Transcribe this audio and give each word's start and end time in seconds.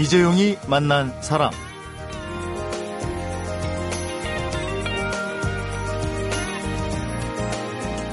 이재용이 0.00 0.56
만난 0.66 1.12
사람. 1.20 1.50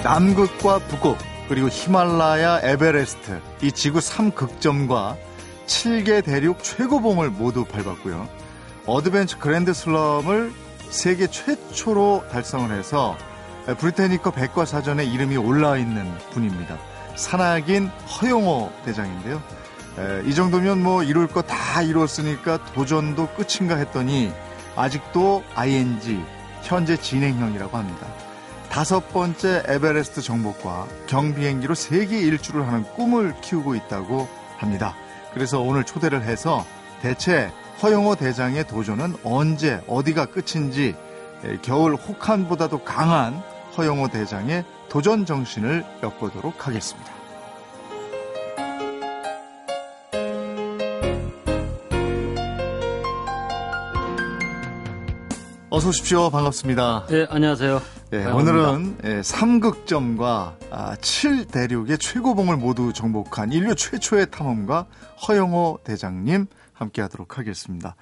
남극과 0.04 0.80
북극, 0.80 1.18
그리고 1.48 1.70
히말라야, 1.70 2.60
에베레스트, 2.62 3.40
이 3.62 3.72
지구 3.72 4.00
3극점과 4.00 5.16
7개 5.66 6.26
대륙 6.26 6.62
최고봉을 6.62 7.30
모두 7.30 7.64
밟았고요. 7.64 8.28
어드벤처 8.86 9.40
그랜드 9.40 9.74
슬램을 9.74 10.52
세계 10.90 11.28
최초로 11.28 12.26
달성을 12.30 12.70
해서 12.78 13.18
브리태니커 13.78 14.32
백과사전에 14.32 15.06
이름이 15.06 15.38
올라와 15.38 15.78
있는 15.78 16.14
분입니다. 16.32 16.78
산악인 17.16 17.88
허용호 17.88 18.74
대장인데요. 18.84 19.42
이 20.26 20.36
정도면 20.36 20.84
뭐 20.84 21.04
이룰 21.04 21.28
거 21.28 21.42
다 21.42 21.82
이뤘으니까 21.82 22.64
도전도 22.74 23.30
끝인가 23.30 23.76
했더니 23.76 24.32
아직도 24.76 25.44
ING 25.56 26.24
현재 26.64 26.98
진행형이라고 26.98 27.78
합니다. 27.78 28.08
다섯 28.70 29.12
번째 29.12 29.64
에베레스트 29.68 30.22
정복과 30.22 30.88
경비행기로 31.08 31.74
세계 31.74 32.20
일주를 32.20 32.68
하는 32.68 32.84
꿈을 32.84 33.34
키우고 33.42 33.76
있다고 33.76 34.28
합니다. 34.58 34.94
그래서 35.34 35.62
오늘 35.62 35.84
초대를 35.84 36.24
해서 36.24 36.66
대체 37.02 37.52
허영호 37.82 38.16
대장의 38.16 38.68
도전은 38.68 39.16
언제 39.24 39.82
어디가 39.88 40.26
끝인지 40.28 40.96
겨울 41.62 41.96
혹한보다도 41.96 42.84
강한 42.84 43.42
허영호 43.78 44.10
대장의 44.10 44.66
도전 44.90 45.26
정신을 45.26 45.86
엿보도록 46.04 46.68
하겠습니다. 46.68 47.17
어서 55.78 55.90
오십시오. 55.90 56.32
반갑습니다. 56.32 57.06
네, 57.08 57.28
안녕하세요. 57.30 57.80
네, 58.10 58.26
오늘은 58.26 58.98
예, 59.04 59.22
3극점과 59.22 60.56
아, 60.72 60.96
7대륙의 60.96 62.00
최고봉을 62.00 62.58
모두 62.58 62.94
정복한 62.94 63.52
인류 63.52 63.76
최초의 63.76 64.32
탐험가 64.32 64.88
허영호 65.28 65.82
대장님 65.84 66.48
함께 66.74 67.04
하도록 67.04 67.38
하겠습니다. 67.38 67.96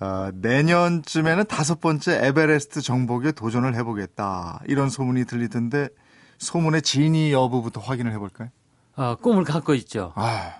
아, 0.00 0.32
내년쯤에는 0.34 1.44
다섯 1.46 1.80
번째 1.80 2.18
에베레스트 2.20 2.80
정복에 2.80 3.30
도전을 3.30 3.76
해보겠다. 3.76 4.60
이런 4.66 4.90
소문이 4.90 5.24
들리던데 5.24 5.90
소문의 6.38 6.82
진위 6.82 7.32
여부부터 7.32 7.80
확인을 7.80 8.12
해볼까요? 8.14 8.48
아, 8.96 9.14
꿈을 9.14 9.44
갖고 9.44 9.74
있죠. 9.74 10.12
아. 10.16 10.50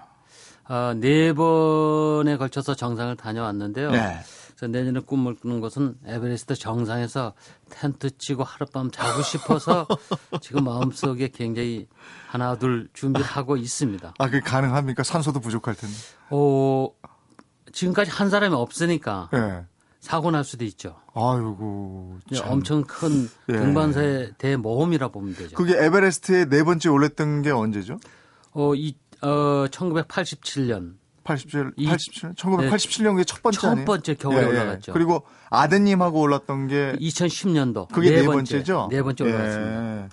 아, 0.67 0.95
네 0.97 1.33
번에 1.33 2.37
걸쳐서 2.37 2.77
정상을 2.77 3.17
다녀왔는데요. 3.17 3.91
네. 3.91 4.21
그래서 4.57 4.71
내년에 4.71 5.01
꿈을 5.01 5.35
꾸는 5.35 5.61
것은 5.61 5.97
에베레스트 6.07 6.55
정상에서 6.55 7.35
텐트 7.71 8.17
치고 8.17 8.45
하룻밤 8.45 8.91
자고 8.91 9.23
싶어서 9.23 9.87
지금 10.41 10.65
마음속에 10.65 11.29
굉장히 11.29 11.89
하나 12.29 12.57
둘 12.57 12.89
준비하고 12.93 13.57
있습니다. 13.57 14.15
아, 14.19 14.25
그게 14.27 14.41
가능합니까? 14.41 15.03
산소도 15.03 15.41
부족할 15.41 15.75
텐데. 15.75 15.95
어, 16.31 16.89
지금까지 17.73 18.11
한 18.11 18.31
사람이 18.31 18.55
없으니까 18.55 19.29
네. 19.33 19.65
사고 20.01 20.31
날 20.31 20.45
수도 20.45 20.65
있죠. 20.67 20.97
아이고. 21.15 22.19
참. 22.35 22.53
엄청 22.53 22.85
큰 22.85 23.29
예. 23.49 23.55
등반사의 23.55 24.35
대모험이라 24.39 25.09
보면 25.09 25.35
되죠. 25.35 25.57
그게 25.57 25.75
에베레스트에 25.83 26.45
네 26.47 26.63
번째 26.63 26.91
올랐던 26.91 27.43
게 27.43 27.51
언제죠? 27.51 27.99
어, 28.53 28.75
이, 28.75 28.95
어, 29.23 29.67
1987년. 29.71 30.95
87, 31.25 31.73
87, 31.77 32.35
1987년에 32.35 33.17
네, 33.17 33.25
첫 33.25 33.43
번째 33.43 33.59
첫 33.59 33.71
아니에요? 33.71 33.85
번째 33.87 34.15
겨울에 34.15 34.39
예, 34.39 34.43
예. 34.43 34.47
올라갔죠. 34.47 34.93
그리고 34.93 35.23
아드님하고 35.51 36.21
올랐던 36.21 36.69
게 36.69 36.93
2010년도 37.01 37.89
그게 37.89 38.11
네, 38.11 38.21
네 38.21 38.27
번째 38.27 38.63
죠. 38.63 38.89
네 38.91 39.03
번째 39.03 39.25
올라갔습니다. 39.25 40.03
예. 40.03 40.09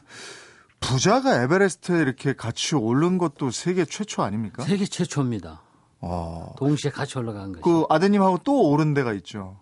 부자가 0.80 1.44
에베레스트에 1.44 2.02
이렇게 2.02 2.34
같이 2.34 2.76
오른 2.76 3.18
것도 3.18 3.52
세계 3.52 3.86
최초 3.86 4.24
아닙니까? 4.24 4.64
세계 4.64 4.86
최초입니다. 4.86 5.62
어. 6.00 6.56
동시에 6.58 6.90
같이 6.90 7.20
올라간 7.20 7.52
거죠. 7.52 7.62
그 7.62 7.86
아드님하고 7.90 8.40
또 8.44 8.70
오른 8.70 8.94
데가 8.94 9.14
있죠. 9.14 9.58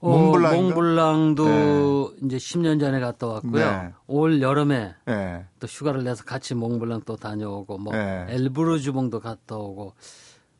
어, 0.00 0.18
몽블랑도 0.18 1.44
네. 2.20 2.26
이제 2.26 2.36
10년 2.36 2.78
전에 2.78 3.00
갔다 3.00 3.26
왔고요. 3.26 3.64
네. 3.64 3.90
올 4.06 4.42
여름에 4.42 4.94
네. 5.06 5.46
또 5.58 5.66
휴가를 5.66 6.04
내서 6.04 6.24
같이 6.24 6.54
몽블랑 6.54 7.02
또 7.06 7.16
다녀오고 7.16 7.78
뭐 7.78 7.94
네. 7.94 8.26
엘브르 8.28 8.80
주봉도 8.80 9.20
갔다 9.20 9.56
오고 9.56 9.94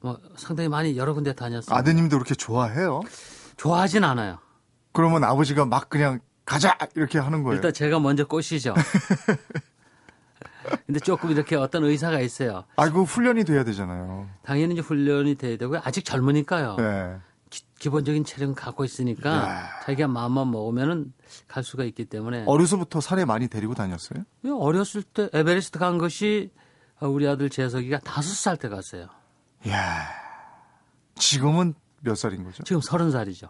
뭐 0.05 0.21
상당히 0.37 0.69
많이 0.69 0.99
여러 0.99 1.15
군데 1.15 1.33
다녔어요. 1.35 1.75
아드님도 1.75 2.19
그렇게 2.19 2.35
좋아해요? 2.35 3.01
좋아하진 3.57 4.05
않아요. 4.05 4.39
그러면 4.93 5.25
아버지가 5.25 5.65
막 5.65 5.89
그냥 5.89 6.21
가자 6.45 6.77
이렇게 6.95 7.19
하는 7.19 7.43
거예요. 7.43 7.55
일단 7.57 7.73
제가 7.73 7.99
먼저 8.01 8.27
꼬시죠. 8.27 8.75
근데 10.87 11.01
조금 11.01 11.31
이렇게 11.31 11.57
어떤 11.57 11.85
의사가 11.85 12.21
있어요. 12.21 12.65
아, 12.77 12.91
그 12.91 13.03
훈련이 13.03 13.45
돼야 13.45 13.65
되잖아요. 13.65 14.29
당연히 14.43 14.75
이제 14.75 14.83
훈련이 14.83 15.37
돼야 15.37 15.57
되고요. 15.57 15.81
아직 15.85 16.05
젊으니까요. 16.05 16.77
네. 16.77 17.17
기, 17.79 17.89
본적인 17.89 18.25
체력은 18.25 18.55
갖고 18.55 18.85
있으니까 18.85 19.31
야. 19.31 19.69
자기가 19.87 20.09
마음만 20.09 20.51
먹으면은 20.51 21.15
갈 21.49 21.65
수가 21.65 21.85
있기 21.85 22.05
때문에. 22.07 22.45
어려서부터 22.47 23.01
산에 23.01 23.25
많이 23.25 23.49
데리고 23.49 23.75
다녔어요? 23.75 24.25
예, 24.45 24.51
어렸을 24.51 25.03
때 25.03 25.31
에베레스트 25.33 25.79
간 25.79 25.97
것이 25.99 26.51
우리 27.01 27.27
아들 27.27 27.49
재석이가 27.49 28.01
다섯 28.01 28.35
살 28.35 28.57
때 28.59 28.69
갔어요. 28.69 29.07
야 29.69 30.09
지금은 31.17 31.75
몇 32.01 32.17
살인 32.17 32.45
거죠? 32.45 32.63
지금 32.65 32.81
서른 32.81 33.11
살이죠. 33.11 33.49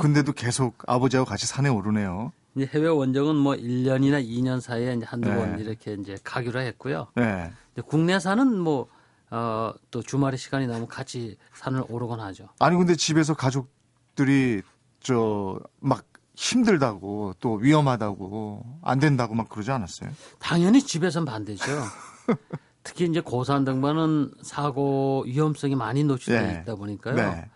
근데도 0.00 0.32
계속 0.32 0.76
아버지하고 0.86 1.28
같이 1.28 1.46
산에 1.46 1.68
오르네요. 1.68 2.32
이제 2.54 2.68
해외 2.72 2.88
원정은 2.88 3.36
뭐 3.36 3.54
1년이나 3.54 4.24
2년 4.24 4.60
사이에 4.60 4.94
이제 4.94 5.06
한두 5.06 5.28
네. 5.28 5.36
번 5.36 5.58
이렇게 5.58 5.94
이제 5.94 6.16
가기로 6.22 6.60
했고요. 6.60 7.08
네. 7.14 7.52
국내 7.86 8.18
산은 8.18 8.58
뭐, 8.58 8.88
어, 9.30 9.72
또 9.90 10.02
주말에 10.02 10.36
시간이 10.36 10.66
나면 10.66 10.86
같이 10.86 11.36
산을 11.54 11.84
오르곤 11.88 12.20
하죠. 12.20 12.48
아니, 12.58 12.76
근데 12.76 12.94
집에서 12.94 13.34
가족들이 13.34 14.62
저, 15.00 15.58
막 15.80 16.04
힘들다고 16.34 17.34
또 17.40 17.54
위험하다고 17.54 18.80
안 18.82 18.98
된다고 18.98 19.34
막 19.34 19.48
그러지 19.48 19.70
않았어요? 19.70 20.10
당연히 20.38 20.82
집에선 20.82 21.24
반대죠. 21.24 21.64
특히 22.82 23.06
이제 23.06 23.20
고산 23.20 23.64
등반은 23.64 24.32
사고 24.42 25.24
위험성이 25.26 25.74
많이 25.74 26.04
노출되어 26.04 26.42
네. 26.42 26.60
있다 26.62 26.74
보니까요. 26.74 27.14
네. 27.14 27.48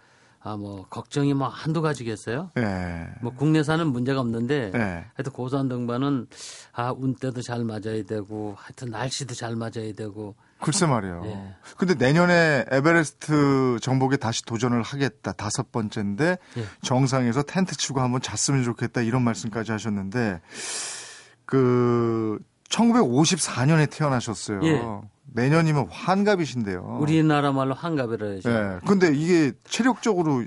아, 0.46 0.56
뭐, 0.56 0.86
걱정이 0.88 1.34
뭐 1.34 1.48
한두 1.48 1.82
가지겠어요? 1.82 2.52
네. 2.54 3.08
뭐, 3.20 3.34
국내산은 3.34 3.88
문제가 3.88 4.20
없는데, 4.20 4.70
네. 4.72 5.04
하여튼 5.14 5.32
고산 5.32 5.68
등반은, 5.68 6.28
아, 6.72 6.92
운때도 6.96 7.42
잘 7.42 7.64
맞아야 7.64 8.04
되고, 8.06 8.54
하여튼 8.56 8.90
날씨도 8.90 9.34
잘 9.34 9.56
맞아야 9.56 9.92
되고. 9.96 10.36
글쎄 10.60 10.86
말이에요. 10.86 11.22
네. 11.22 11.54
근데 11.76 11.94
내년에 11.94 12.64
에베레스트 12.70 13.78
정복에 13.82 14.18
다시 14.18 14.44
도전을 14.44 14.82
하겠다. 14.82 15.32
다섯 15.32 15.72
번째인데, 15.72 16.38
네. 16.54 16.64
정상에서 16.80 17.42
텐트 17.42 17.76
치고 17.76 18.00
한번 18.00 18.20
잤으면 18.20 18.62
좋겠다. 18.62 19.00
이런 19.00 19.22
말씀까지 19.22 19.72
하셨는데, 19.72 20.40
그, 21.44 22.38
1954년에 22.68 23.90
태어나셨어요. 23.90 24.60
예. 25.36 25.42
내년이면 25.42 25.88
환갑이신데요. 25.90 26.98
우리나라 27.00 27.52
말로 27.52 27.74
환갑이라 27.74 28.26
하죠. 28.36 28.48
네. 28.48 28.78
근데 28.86 29.14
이게 29.14 29.52
체력적으로 29.64 30.44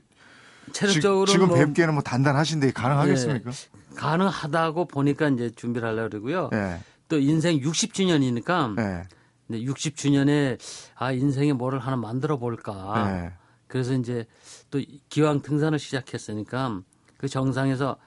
체력적으로 0.72 1.26
지, 1.26 1.38
금 1.38 1.48
뭐, 1.48 1.58
뵙기에는 1.58 1.94
뭐 1.94 2.04
단단하신데 2.04 2.72
가능하겠습니까? 2.72 3.52
네. 3.52 3.96
가능하다고 3.96 4.86
보니까 4.86 5.30
이제 5.30 5.50
준비를 5.56 5.88
하려고 5.88 6.10
그러고요. 6.10 6.50
네. 6.52 6.80
또 7.08 7.20
인생 7.20 7.60
60주년이니까 7.60 8.76
네. 8.76 9.04
60주년에 9.52 10.60
아 10.96 11.12
인생에 11.12 11.54
뭐를 11.54 11.80
하나 11.80 11.98
만들어 11.98 12.38
볼까. 12.38 13.12
네. 13.12 13.34
그래서 13.68 13.94
이제 13.94 14.26
또 14.70 14.82
기왕 15.10 15.42
등산을 15.42 15.80
시작했으니까 15.80 16.82
그 17.18 17.28
정상에서 17.28 17.98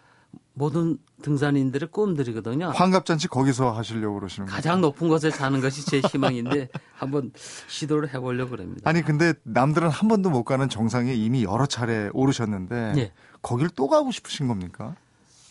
모든 0.54 0.98
등산인들의 1.22 1.88
꿈들이거든요. 1.90 2.70
환갑잔치 2.70 3.28
거기서 3.28 3.72
하시려고 3.72 4.18
그러시는 4.18 4.46
거예요? 4.46 4.54
가장 4.54 4.80
높은 4.80 5.08
곳에 5.08 5.30
사는 5.30 5.60
것이 5.60 5.84
제 5.86 6.00
희망인데 6.00 6.68
한번 6.94 7.32
시도를 7.68 8.12
해보려고 8.12 8.50
그럽니다. 8.50 8.88
아니 8.88 9.02
근데 9.02 9.32
남들은 9.44 9.88
한 9.88 10.08
번도 10.08 10.30
못 10.30 10.44
가는 10.44 10.68
정상에 10.68 11.14
이미 11.14 11.44
여러 11.44 11.66
차례 11.66 12.10
오르셨는데 12.12 12.92
네. 12.94 13.12
거길 13.40 13.70
또 13.70 13.88
가고 13.88 14.10
싶으신 14.10 14.48
겁니까? 14.48 14.94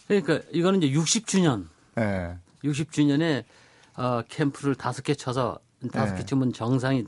그러니까 0.07 0.41
이거는 0.51 0.83
이제 0.83 0.97
60주년. 0.97 1.65
네. 1.95 2.37
60주년에 2.63 3.43
어, 3.97 4.21
캠프를 4.29 4.75
다섯 4.75 5.01
개 5.01 5.15
쳐서 5.15 5.59
다섯 5.91 6.13
개 6.13 6.19
네. 6.19 6.25
치면 6.25 6.53
정상이 6.53 7.05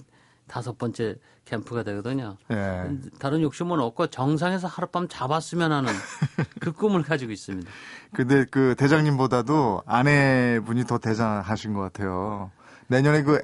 다섯 0.47 0.77
번째 0.77 1.15
캠프가 1.45 1.83
되거든요. 1.83 2.37
예. 2.51 2.89
다른 3.19 3.41
욕심은 3.41 3.79
없고 3.79 4.07
정상에서 4.07 4.67
하룻밤 4.67 5.07
잡았으면 5.09 5.71
하는 5.71 5.91
그 6.59 6.71
꿈을 6.71 7.03
가지고 7.03 7.31
있습니다. 7.31 7.69
근데 8.13 8.45
그 8.45 8.75
대장님보다도 8.77 9.83
아내분이 9.85 10.85
더 10.85 10.97
대장하신 10.97 11.73
것 11.73 11.81
같아요. 11.81 12.51
내년에 12.87 13.23
그 13.23 13.39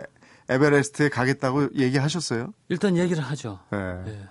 에베레스트에 0.50 1.10
가겠다고 1.10 1.70
얘기하셨어요? 1.76 2.54
일단 2.70 2.98
얘기를 2.98 3.24
하죠. 3.24 3.60
예. 3.74 4.04
예. 4.08 4.28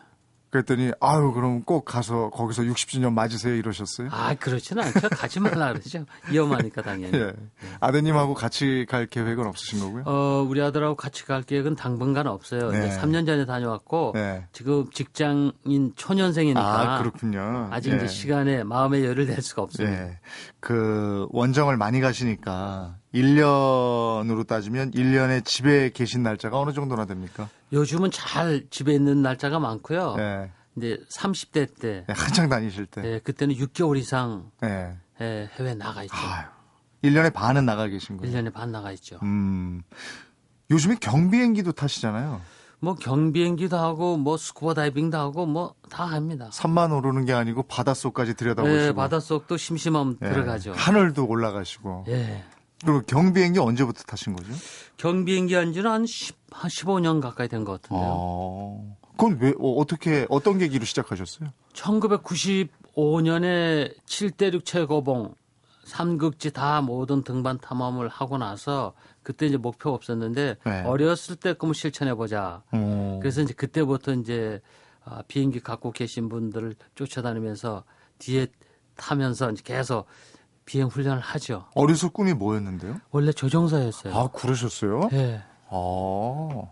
그랬더니 0.51 0.93
아유 1.01 1.33
그럼 1.33 1.63
꼭 1.63 1.85
가서 1.85 2.31
거기서 2.31 2.63
60주년 2.63 3.13
맞으세요 3.13 3.55
이러셨어요? 3.55 4.09
아 4.11 4.35
그렇지는 4.35 4.83
않죠. 4.85 5.09
가지 5.11 5.41
말라 5.41 5.73
그러죠. 5.73 6.05
위험하니까 6.31 6.81
당연히. 6.83 7.19
예. 7.19 7.27
네. 7.27 7.33
아드님하고 7.81 8.33
같이 8.35 8.87
갈 8.89 9.07
계획은 9.07 9.47
없으신 9.47 9.81
거고요? 9.81 10.05
어 10.07 10.47
우리 10.49 10.63
아들하고 10.63 10.97
같이 10.97 11.27
갈 11.27 11.43
계획은 11.43 11.77
당분간 11.77 12.27
없어요. 12.27 12.71
네. 12.71 12.87
이제 12.87 12.97
3년 12.99 13.27
전에 13.27 13.45
다녀왔고 13.45 14.13
네. 14.15 14.47
지금 14.53 14.91
직장인 14.91 15.93
초년생이니까 15.97 16.95
아 16.95 16.99
그렇군요. 17.01 17.69
아직 17.71 17.93
예. 17.93 17.97
이제 17.97 18.07
시간에 18.09 18.65
마음의 18.65 19.05
열을 19.05 19.27
낼 19.27 19.43
수가 19.43 19.63
없습니다. 19.63 20.03
예. 20.03 20.19
그 20.61 21.27
원정을 21.31 21.77
많이 21.77 22.01
가시니까 22.01 22.97
1년으로 23.23 24.47
따지면 24.47 24.93
1년에 24.93 25.45
집에 25.45 25.91
계신 25.91 26.23
날짜가 26.23 26.59
어느 26.59 26.73
정도나 26.73 27.05
됩니까? 27.07 27.49
요즘은 27.73 28.11
잘 28.11 28.65
집에 28.71 28.95
있는 28.95 29.23
날짜가 29.23 29.59
많고요. 29.59 30.15
네. 30.17 30.51
이제 30.77 30.99
30대 31.11 31.79
때. 31.81 32.05
네, 32.07 32.15
한창 32.15 32.49
다니실 32.49 32.87
때. 32.87 33.03
네, 33.03 33.19
그때는 33.21 33.55
6개월 33.57 33.97
이상 33.97 34.51
네. 34.61 34.97
네, 35.19 35.49
해외 35.59 35.75
나가 35.75 36.03
있죠. 36.05 36.15
아유, 36.17 36.45
1년에 37.03 37.33
반은 37.33 37.67
나가 37.67 37.87
계신 37.89 38.17
거예요? 38.17 38.33
1년에 38.33 38.53
반 38.53 38.71
나가 38.71 38.93
있죠. 38.93 39.19
음. 39.23 39.83
요즘에 40.71 40.97
경비행기도 41.01 41.73
타시잖아요. 41.73 42.41
뭐 42.81 42.95
경비행기도 42.95 43.77
하고 43.77 44.17
뭐 44.17 44.37
스쿠버 44.37 44.75
다이빙도 44.75 45.19
하고 45.19 45.47
뭐 45.47 45.75
다 45.91 46.05
합니다. 46.05 46.49
산만 46.53 46.93
오르는 46.93 47.25
게 47.25 47.33
아니고 47.33 47.63
바닷속까지 47.65 48.35
들여다보시고. 48.35 48.77
네, 48.79 48.93
바닷속도 48.93 49.57
심심하면 49.57 50.19
네. 50.21 50.31
들어가죠. 50.31 50.73
하늘도 50.77 51.27
올라가시고. 51.27 52.05
예. 52.09 52.45
그리고 52.85 53.01
경비행기 53.03 53.59
언제부터 53.59 54.03
타신 54.05 54.35
거죠? 54.37 54.53
경비행기 54.97 55.55
한 55.55 55.73
지는 55.73 55.91
한, 55.91 56.07
10, 56.07 56.37
한 56.51 56.71
15년 56.71 57.21
가까이 57.21 57.49
된 57.49 57.65
것 57.65 57.81
같은데요. 57.83 58.09
아, 58.11 58.81
그건 59.17 59.39
왜, 59.41 59.53
어, 59.59 59.85
떻게 59.87 60.27
어떤 60.29 60.59
계기로 60.59 60.85
시작하셨어요? 60.85 61.49
1995년에 61.73 63.95
7대6 64.07 64.65
최고봉, 64.65 65.35
삼극지 65.85 66.53
다 66.53 66.81
모든 66.83 67.23
등반 67.25 67.59
탐험을 67.59 68.09
하고 68.09 68.39
나서 68.39 68.93
그때 69.23 69.47
이제 69.47 69.57
목표가 69.57 69.95
없었는데 69.97 70.57
네. 70.65 70.83
어렸을 70.85 71.35
때 71.37 71.53
꿈을 71.55 71.75
실천해 71.75 72.15
보자. 72.15 72.63
그래서 73.21 73.41
이제 73.43 73.55
그때부터 73.55 74.13
이제 74.15 74.61
아, 75.05 75.23
비행기 75.27 75.61
갖고 75.61 75.91
계신 75.91 76.29
분들을 76.29 76.77
쫓아다니면서 76.95 77.83
뒤에 78.19 78.47
타면서 78.97 79.51
이제 79.53 79.63
계속 79.65 80.07
비행 80.69 80.89
훈련을 80.89 81.21
하죠. 81.21 81.65
어려서 81.75 82.11
꿈이 82.11 82.35
뭐였는데요? 82.35 82.97
원래 83.11 83.33
조종사였어요. 83.33 84.15
아, 84.15 84.29
그러셨어요? 84.29 85.09
네. 85.11 85.43
아, 85.71 86.63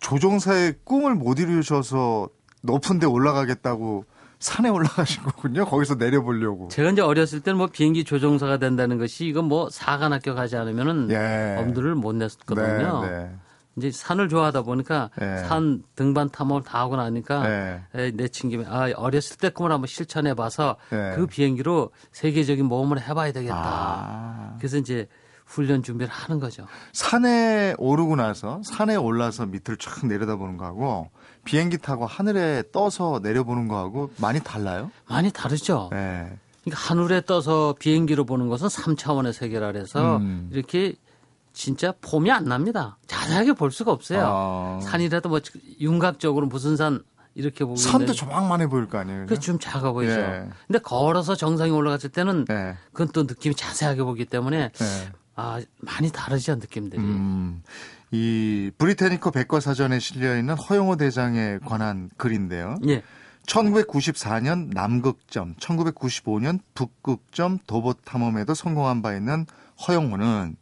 조종사의 0.00 0.76
꿈을 0.84 1.14
못 1.14 1.38
이루셔서 1.38 2.30
높은 2.62 2.98
데 2.98 3.04
올라가겠다고 3.06 4.06
산에 4.38 4.70
올라가신 4.70 5.24
거군요. 5.24 5.66
거기서 5.66 5.96
내려보려고. 5.96 6.68
제가 6.68 6.90
이제 6.92 7.02
어렸을 7.02 7.40
때는 7.40 7.58
뭐 7.58 7.66
비행기 7.66 8.04
조종사가 8.04 8.56
된다는 8.56 8.96
것이 8.96 9.26
이건 9.26 9.44
뭐 9.44 9.68
사관 9.68 10.14
학교 10.14 10.34
가지 10.34 10.56
않으면은 10.56 11.10
예. 11.10 11.60
엄두를 11.60 11.94
못 11.94 12.14
냈거든요. 12.14 13.02
네, 13.02 13.10
네. 13.10 13.30
이제 13.76 13.90
산을 13.90 14.28
좋아하다 14.28 14.62
보니까 14.62 15.10
네. 15.18 15.38
산 15.44 15.82
등반 15.94 16.28
탐험을 16.28 16.62
다 16.62 16.80
하고 16.80 16.96
나니까 16.96 17.42
네. 17.94 18.10
내친 18.12 18.50
김에 18.50 18.64
아 18.66 18.90
어렸을 18.96 19.38
때 19.38 19.48
꿈을 19.48 19.72
한번 19.72 19.86
실천해 19.86 20.34
봐서 20.34 20.76
네. 20.90 21.14
그 21.16 21.26
비행기로 21.26 21.90
세계적인 22.12 22.66
모험을 22.66 23.00
해봐야 23.00 23.32
되겠다. 23.32 23.56
아. 23.56 24.56
그래서 24.58 24.76
이제 24.76 25.08
훈련 25.46 25.82
준비를 25.82 26.12
하는 26.12 26.40
거죠. 26.40 26.66
산에 26.92 27.74
오르고 27.78 28.16
나서 28.16 28.60
산에 28.64 28.96
올라서 28.96 29.46
밑을 29.46 29.76
쫙 29.76 30.06
내려다보는 30.06 30.56
거하고 30.56 31.10
비행기 31.44 31.78
타고 31.78 32.06
하늘에 32.06 32.62
떠서 32.72 33.20
내려보는 33.22 33.68
거하고 33.68 34.10
많이 34.18 34.40
달라요? 34.40 34.90
많이 35.08 35.30
다르죠. 35.30 35.88
네. 35.92 36.38
그러니까 36.62 36.80
하늘에 36.80 37.22
떠서 37.22 37.74
비행기로 37.78 38.24
보는 38.24 38.48
것은 38.48 38.68
3차원의 38.68 39.32
세계라 39.32 39.72
그래서 39.72 40.18
음. 40.18 40.48
이렇게 40.52 40.94
진짜 41.52 41.92
폼이 42.00 42.30
안 42.30 42.44
납니다. 42.44 42.98
자세하게 43.06 43.52
볼 43.54 43.70
수가 43.70 43.92
없어요. 43.92 44.22
아. 44.26 44.80
산이라도 44.82 45.28
뭐 45.28 45.40
윤곽적으로 45.80 46.46
무슨 46.46 46.76
산 46.76 47.02
이렇게 47.34 47.64
보고 47.64 47.76
산도 47.76 48.12
조망만해 48.12 48.66
보일 48.68 48.88
거 48.88 48.98
아니에요. 48.98 49.26
그 49.26 49.38
좀 49.38 49.58
작아 49.58 49.92
보이죠. 49.92 50.12
예. 50.12 50.48
근데 50.66 50.78
걸어서 50.78 51.34
정상에 51.34 51.70
올라갔을 51.70 52.10
때는 52.10 52.46
예. 52.50 52.76
그건 52.92 53.08
또 53.12 53.22
느낌이 53.22 53.54
자세하게 53.54 54.02
보기 54.02 54.24
때문에 54.26 54.58
예. 54.58 55.12
아 55.34 55.60
많이 55.80 56.10
다르죠 56.10 56.56
느낌들이. 56.56 57.00
음, 57.00 57.62
이 58.10 58.70
브리테니커 58.76 59.30
백과사전에 59.30 59.98
실려 59.98 60.36
있는 60.36 60.54
허영호 60.56 60.96
대장에 60.96 61.58
관한 61.64 62.10
글인데요. 62.18 62.76
예. 62.88 63.02
1994년 63.46 64.70
남극점, 64.72 65.54
1995년 65.56 66.60
북극점 66.74 67.58
도보 67.66 67.94
탐험에도 68.04 68.54
성공한 68.54 69.02
바 69.02 69.14
있는 69.14 69.46
허영호는 69.86 70.56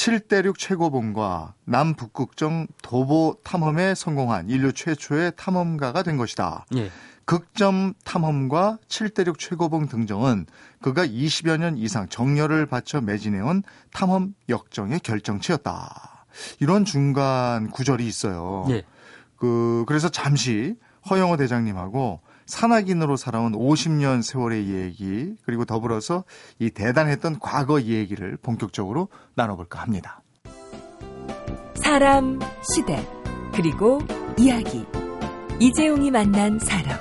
7대륙 0.00 0.56
최고봉과 0.56 1.52
남북극정 1.66 2.68
도보 2.82 3.36
탐험에 3.44 3.94
성공한 3.94 4.48
인류 4.48 4.72
최초의 4.72 5.32
탐험가가 5.36 6.02
된 6.02 6.16
것이다. 6.16 6.64
예. 6.76 6.90
극점 7.26 7.92
탐험과 8.04 8.78
7대륙 8.88 9.38
최고봉 9.38 9.88
등정은 9.88 10.46
그가 10.80 11.04
20여 11.04 11.58
년 11.58 11.76
이상 11.76 12.08
정열을 12.08 12.64
바쳐 12.64 13.02
매진해온 13.02 13.62
탐험 13.92 14.34
역정의 14.48 15.00
결정체였다. 15.00 16.24
이런 16.60 16.86
중간 16.86 17.68
구절이 17.68 18.06
있어요. 18.06 18.64
예. 18.70 18.84
그 19.36 19.84
그래서 19.86 20.08
잠시 20.08 20.76
허영호 21.10 21.36
대장님하고 21.36 22.20
산악인으로 22.50 23.16
살아온 23.16 23.52
50년 23.52 24.22
세월의 24.22 24.68
얘기 24.68 25.34
그리고 25.46 25.64
더불어서 25.64 26.24
이 26.58 26.70
대단했던 26.70 27.38
과거 27.38 27.80
얘기를 27.80 28.36
본격적으로 28.36 29.08
나눠볼까 29.36 29.80
합니다. 29.80 30.20
사람, 31.74 32.38
시대, 32.62 33.06
그리고 33.54 34.00
이야기. 34.36 34.84
이재용이 35.60 36.10
만난 36.10 36.58
사람. 36.58 36.98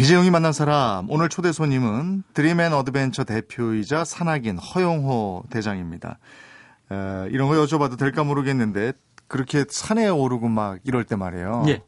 이재용이 0.00 0.30
만난 0.30 0.52
사람 0.52 1.10
오늘 1.10 1.28
초대 1.28 1.50
손님은 1.50 2.22
드림앤 2.32 2.72
어드벤처 2.72 3.24
대표이자 3.24 4.04
산악인 4.04 4.56
허영호 4.58 5.44
대장입니다. 5.50 6.18
에, 6.92 7.28
이런 7.30 7.48
거 7.48 7.54
여쭤봐도 7.56 7.98
될까 7.98 8.22
모르겠는데 8.22 8.92
그렇게 9.28 9.64
산에 9.68 10.08
오르고 10.08 10.48
막 10.48 10.80
이럴 10.84 11.04
때 11.04 11.16
말이에요. 11.16 11.64
예. 11.68 11.82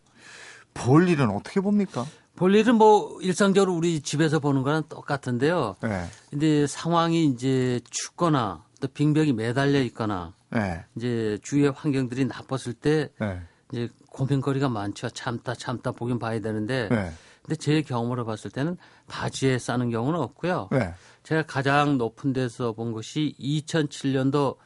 볼 0.75 1.09
일은 1.09 1.31
어떻게 1.31 1.61
봅니까? 1.61 2.07
볼 2.37 2.55
일은 2.55 2.77
뭐 2.77 3.19
일상적으로 3.21 3.75
우리 3.75 4.01
집에서 4.01 4.39
보는 4.39 4.63
거랑 4.63 4.85
똑같은데요. 4.89 5.77
네. 5.83 6.07
근데 6.31 6.67
상황이 6.67 7.27
이제 7.27 7.81
춥거나 7.91 8.65
또 8.81 8.89
빙벽이 8.89 9.33
매달려 9.33 9.81
있거나 9.83 10.33
네. 10.51 10.85
이제 10.97 11.39
주위의 11.43 11.73
환경들이 11.73 12.27
나빴을 12.27 12.75
때 12.75 13.11
네. 13.19 13.41
이제 13.73 13.89
고민거리가 14.11 14.69
많죠. 14.69 15.11
참다 15.11 15.55
참다 15.55 15.93
보긴 15.93 16.19
봐야 16.19 16.41
되는데 16.41 16.89
네. 16.89 17.13
근데 17.43 17.57
제 17.57 17.83
경험으로 17.83 18.25
봤을 18.25 18.51
때는 18.51 18.77
바지에 19.07 19.59
싸는 19.59 19.91
경우는 19.91 20.19
없고요. 20.21 20.69
네. 20.73 20.95
제가 21.23 21.43
가장 21.43 21.99
높은 21.99 22.33
데서 22.33 22.73
본 22.73 22.93
것이 22.93 23.35
2007년도 23.39 24.57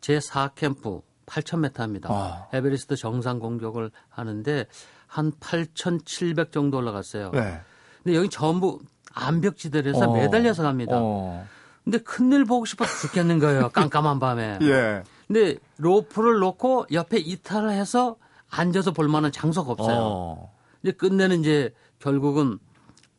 제 0.00 0.18
4캠프 0.18 1.02
8,000m입니다. 1.28 2.06
아. 2.10 2.48
에베레스트 2.52 2.96
정상 2.96 3.38
공격을 3.38 3.90
하는데 4.08 4.66
한 5.06 5.32
8,700 5.40 6.52
정도 6.52 6.78
올라갔어요. 6.78 7.30
네. 7.32 7.60
근데 8.02 8.16
여기 8.16 8.28
전부 8.28 8.80
암벽지대라서 9.14 10.10
어. 10.10 10.14
매달려서 10.14 10.62
갑니다. 10.62 10.96
어. 10.96 11.46
근데 11.84 11.98
큰일 11.98 12.44
보고 12.44 12.64
싶어서 12.64 12.90
죽겠는 13.06 13.38
거예요. 13.38 13.70
깜깜한 13.72 14.18
밤에. 14.18 14.58
예. 14.62 15.02
근데 15.26 15.56
로프를 15.78 16.38
놓고 16.38 16.86
옆에 16.92 17.18
이탈을 17.18 17.70
해서 17.70 18.16
앉아서 18.50 18.92
볼 18.92 19.08
만한 19.08 19.32
장소가 19.32 19.72
없어요. 19.72 19.98
어. 19.98 20.54
이제 20.82 20.92
끝내는 20.92 21.40
이제 21.40 21.74
결국은 21.98 22.58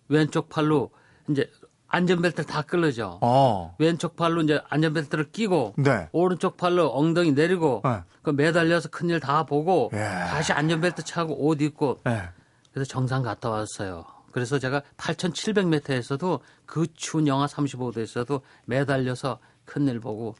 왼쪽 0.07 0.49
팔로 0.49 0.91
이제 1.29 1.49
안전벨트를 1.89 2.45
다 2.45 2.61
끌르죠. 2.61 3.19
어. 3.21 3.75
왼쪽 3.79 4.15
팔로 4.15 4.41
이제 4.41 4.61
안전벨트를 4.69 5.31
끼고 5.31 5.73
네. 5.77 6.07
오른쪽 6.11 6.57
팔로 6.57 6.95
엉덩이 6.95 7.31
내리고 7.33 7.81
네. 7.83 8.01
그 8.21 8.29
매달려서 8.29 8.89
큰일 8.89 9.19
다 9.19 9.43
보고 9.43 9.89
예. 9.93 9.97
다시 9.97 10.53
안전벨트 10.53 11.03
차고 11.03 11.45
옷 11.45 11.61
입고 11.61 12.01
예. 12.07 12.29
그래서 12.73 12.87
정상 12.87 13.23
갔다 13.23 13.49
왔어요. 13.49 14.05
그래서 14.31 14.59
제가 14.59 14.83
8,700m에서도 14.97 16.39
그 16.65 16.85
추운 16.93 17.27
영하 17.27 17.47
35도에서도 17.47 18.41
매달려서 18.65 19.39
큰일 19.65 19.99
보고 19.99 20.35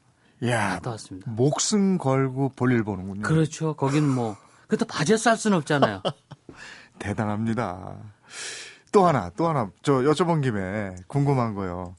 야, 0.46 0.70
갔다 0.76 0.92
왔습니다. 0.92 1.30
목숨 1.32 1.98
걸고 1.98 2.50
볼일 2.56 2.84
보는군요. 2.84 3.24
그렇죠. 3.24 3.74
거긴 3.74 4.08
뭐 4.08 4.38
그것도 4.68 4.86
바지에 4.86 5.18
쌀 5.18 5.36
수는 5.36 5.58
없잖아요. 5.58 6.04
대단합니다. 7.00 7.96
또 8.92 9.06
하나, 9.06 9.30
또 9.36 9.48
하나, 9.48 9.70
저 9.82 9.94
여쭤본 9.94 10.42
김에 10.44 10.96
궁금한 11.08 11.54
거요. 11.54 11.96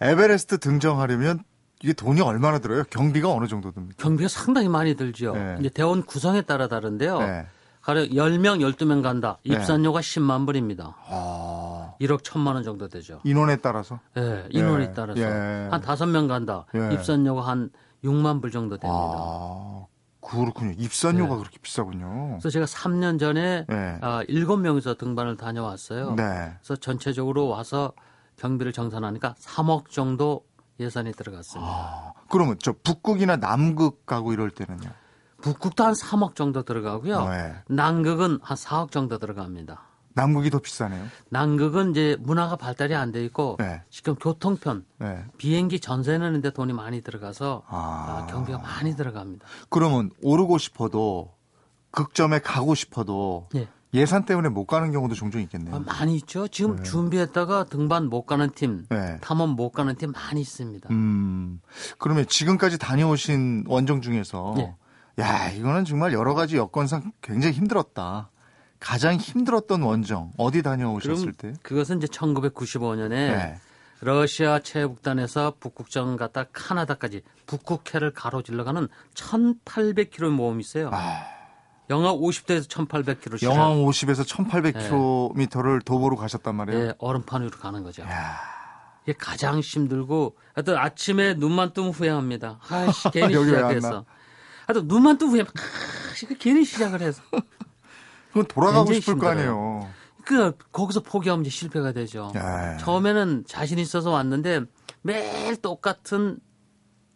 에베레스트 0.00 0.58
등정하려면 0.58 1.40
이게 1.82 1.92
돈이 1.92 2.20
얼마나 2.20 2.58
들어요? 2.58 2.84
경비가 2.90 3.30
어느 3.30 3.46
정도 3.46 3.72
듭니까? 3.72 3.94
경비가 3.98 4.28
상당히 4.28 4.68
많이 4.68 4.94
들죠. 4.94 5.32
네. 5.34 5.56
이제 5.60 5.68
대원 5.70 6.02
구성에 6.04 6.42
따라 6.42 6.68
다른데요. 6.68 7.18
네. 7.20 7.46
가령 7.80 8.08
10명, 8.08 8.60
12명 8.60 9.02
간다. 9.02 9.38
네. 9.46 9.54
입산료가 9.54 10.02
네. 10.02 10.20
10만 10.20 10.44
불입니다. 10.44 10.96
아... 11.08 11.94
1억 12.00 12.22
1천만 12.22 12.54
원 12.54 12.62
정도 12.62 12.88
되죠. 12.88 13.20
인원에 13.24 13.56
따라서? 13.56 14.00
네, 14.14 14.44
인원에 14.50 14.84
예. 14.84 14.92
따라서. 14.92 15.20
예. 15.20 15.24
한 15.70 15.80
5명 15.80 16.28
간다. 16.28 16.66
예. 16.74 16.94
입산료가 16.94 17.42
한 17.42 17.70
6만 18.04 18.42
불 18.42 18.50
정도 18.50 18.76
됩니다. 18.76 19.14
아... 19.16 19.86
그렇군요. 20.20 20.74
입산료가 20.76 21.34
네. 21.34 21.38
그렇게 21.38 21.58
비싸군요. 21.58 22.38
그래서 22.40 22.50
제가 22.50 22.66
3년 22.66 23.18
전에 23.18 23.64
네. 23.68 23.98
아, 24.00 24.22
7명이서 24.28 24.98
등반을 24.98 25.36
다녀왔어요. 25.36 26.14
네. 26.14 26.52
그래서 26.58 26.76
전체적으로 26.76 27.48
와서 27.48 27.92
경비를 28.36 28.72
정산하니까 28.72 29.34
3억 29.38 29.90
정도 29.90 30.44
예산이 30.78 31.12
들어갔습니다. 31.12 31.70
아, 31.70 32.12
그러면 32.28 32.56
저 32.58 32.72
북극이나 32.72 33.36
남극 33.36 34.06
가고 34.06 34.32
이럴 34.32 34.50
때는요? 34.50 34.90
북극도 35.42 35.84
한 35.84 35.94
3억 35.94 36.34
정도 36.34 36.62
들어가고요. 36.62 37.28
네. 37.28 37.54
남극은 37.68 38.38
한 38.42 38.56
4억 38.56 38.90
정도 38.90 39.18
들어갑니다. 39.18 39.89
남극이 40.14 40.50
더 40.50 40.58
비싸네요. 40.58 41.04
남극은 41.28 41.90
이제 41.92 42.16
문화가 42.20 42.56
발달이 42.56 42.94
안 42.94 43.12
돼 43.12 43.24
있고 43.24 43.56
네. 43.58 43.82
지금 43.90 44.14
교통편, 44.16 44.84
네. 44.98 45.24
비행기 45.38 45.80
전세 45.80 46.18
내는데 46.18 46.50
돈이 46.52 46.72
많이 46.72 47.02
들어가서 47.02 47.62
아. 47.68 48.22
아. 48.22 48.26
경비가 48.26 48.58
많이 48.58 48.94
들어갑니다. 48.96 49.46
그러면 49.68 50.10
오르고 50.22 50.58
싶어도 50.58 51.32
극점에 51.90 52.38
가고 52.40 52.74
싶어도 52.74 53.48
네. 53.52 53.68
예산 53.92 54.24
때문에 54.24 54.48
못 54.48 54.66
가는 54.66 54.92
경우도 54.92 55.16
종종 55.16 55.40
있겠네요. 55.42 55.74
아, 55.74 55.78
많이 55.80 56.14
있죠. 56.16 56.46
지금 56.46 56.76
네. 56.76 56.82
준비했다가 56.84 57.64
등반 57.64 58.06
못 58.08 58.22
가는 58.24 58.48
팀, 58.50 58.86
네. 58.88 59.18
탐험 59.20 59.50
못 59.50 59.70
가는 59.70 59.94
팀 59.96 60.12
많이 60.12 60.40
있습니다. 60.40 60.88
음, 60.90 61.60
그러면 61.98 62.24
지금까지 62.28 62.78
다녀오신 62.78 63.64
원정 63.66 64.00
중에서 64.00 64.54
네. 64.56 64.74
야 65.18 65.50
이거는 65.50 65.84
정말 65.84 66.12
여러 66.12 66.34
가지 66.34 66.56
여건상 66.56 67.10
굉장히 67.20 67.54
힘들었다. 67.56 68.30
가장 68.80 69.16
힘들었던 69.16 69.82
원정 69.82 70.32
어디 70.38 70.62
다녀오셨을 70.62 71.32
때? 71.34 71.52
그것은 71.62 71.98
이제 71.98 72.06
1995년에 72.06 73.54
러시아 74.00 74.58
체육단에서 74.60 75.54
북극점 75.60 76.16
갔다 76.16 76.44
카나다까지 76.52 77.22
북극해를 77.46 78.12
가로질러 78.12 78.64
가는 78.64 78.88
1,800km 79.14 80.30
모험이 80.30 80.60
있어요. 80.60 80.90
아... 80.92 81.40
영하 81.90 82.12
50도에서 82.12 82.68
1,800km. 82.68 83.42
영하 83.42 83.68
50에서 83.68 84.24
1,800km를 84.24 85.78
네. 85.78 85.84
도보로 85.84 86.16
가셨단 86.16 86.54
말이에요. 86.54 86.86
네, 86.86 86.92
얼음판 86.98 87.42
위로 87.42 87.50
가는 87.58 87.82
거죠. 87.82 88.02
야. 88.02 88.38
이게 89.02 89.12
가장 89.18 89.58
힘들고 89.58 90.36
하여튼 90.54 90.76
아침에 90.76 91.34
눈만 91.34 91.72
뜨면 91.72 91.90
후회합니다. 91.90 92.60
아씨 92.68 93.10
괜히 93.10 93.34
시작해서. 93.44 94.04
하여튼 94.66 94.86
눈만 94.86 95.18
뜨면 95.18 95.32
후회. 95.34 95.42
아, 95.42 96.34
괜히 96.38 96.64
시작을 96.64 97.00
해서. 97.02 97.22
그건 98.30 98.46
돌아가고 98.46 98.92
싶을 98.92 99.14
힘들어요. 99.14 99.18
거 99.18 99.28
아니에요. 99.28 99.90
그 100.24 100.56
거기서 100.72 101.00
포기하면 101.00 101.44
이제 101.44 101.50
실패가 101.50 101.92
되죠. 101.92 102.32
야. 102.36 102.76
처음에는 102.78 103.44
자신 103.46 103.78
있어서 103.78 104.10
왔는데 104.10 104.62
매일 105.02 105.56
똑같은 105.56 106.38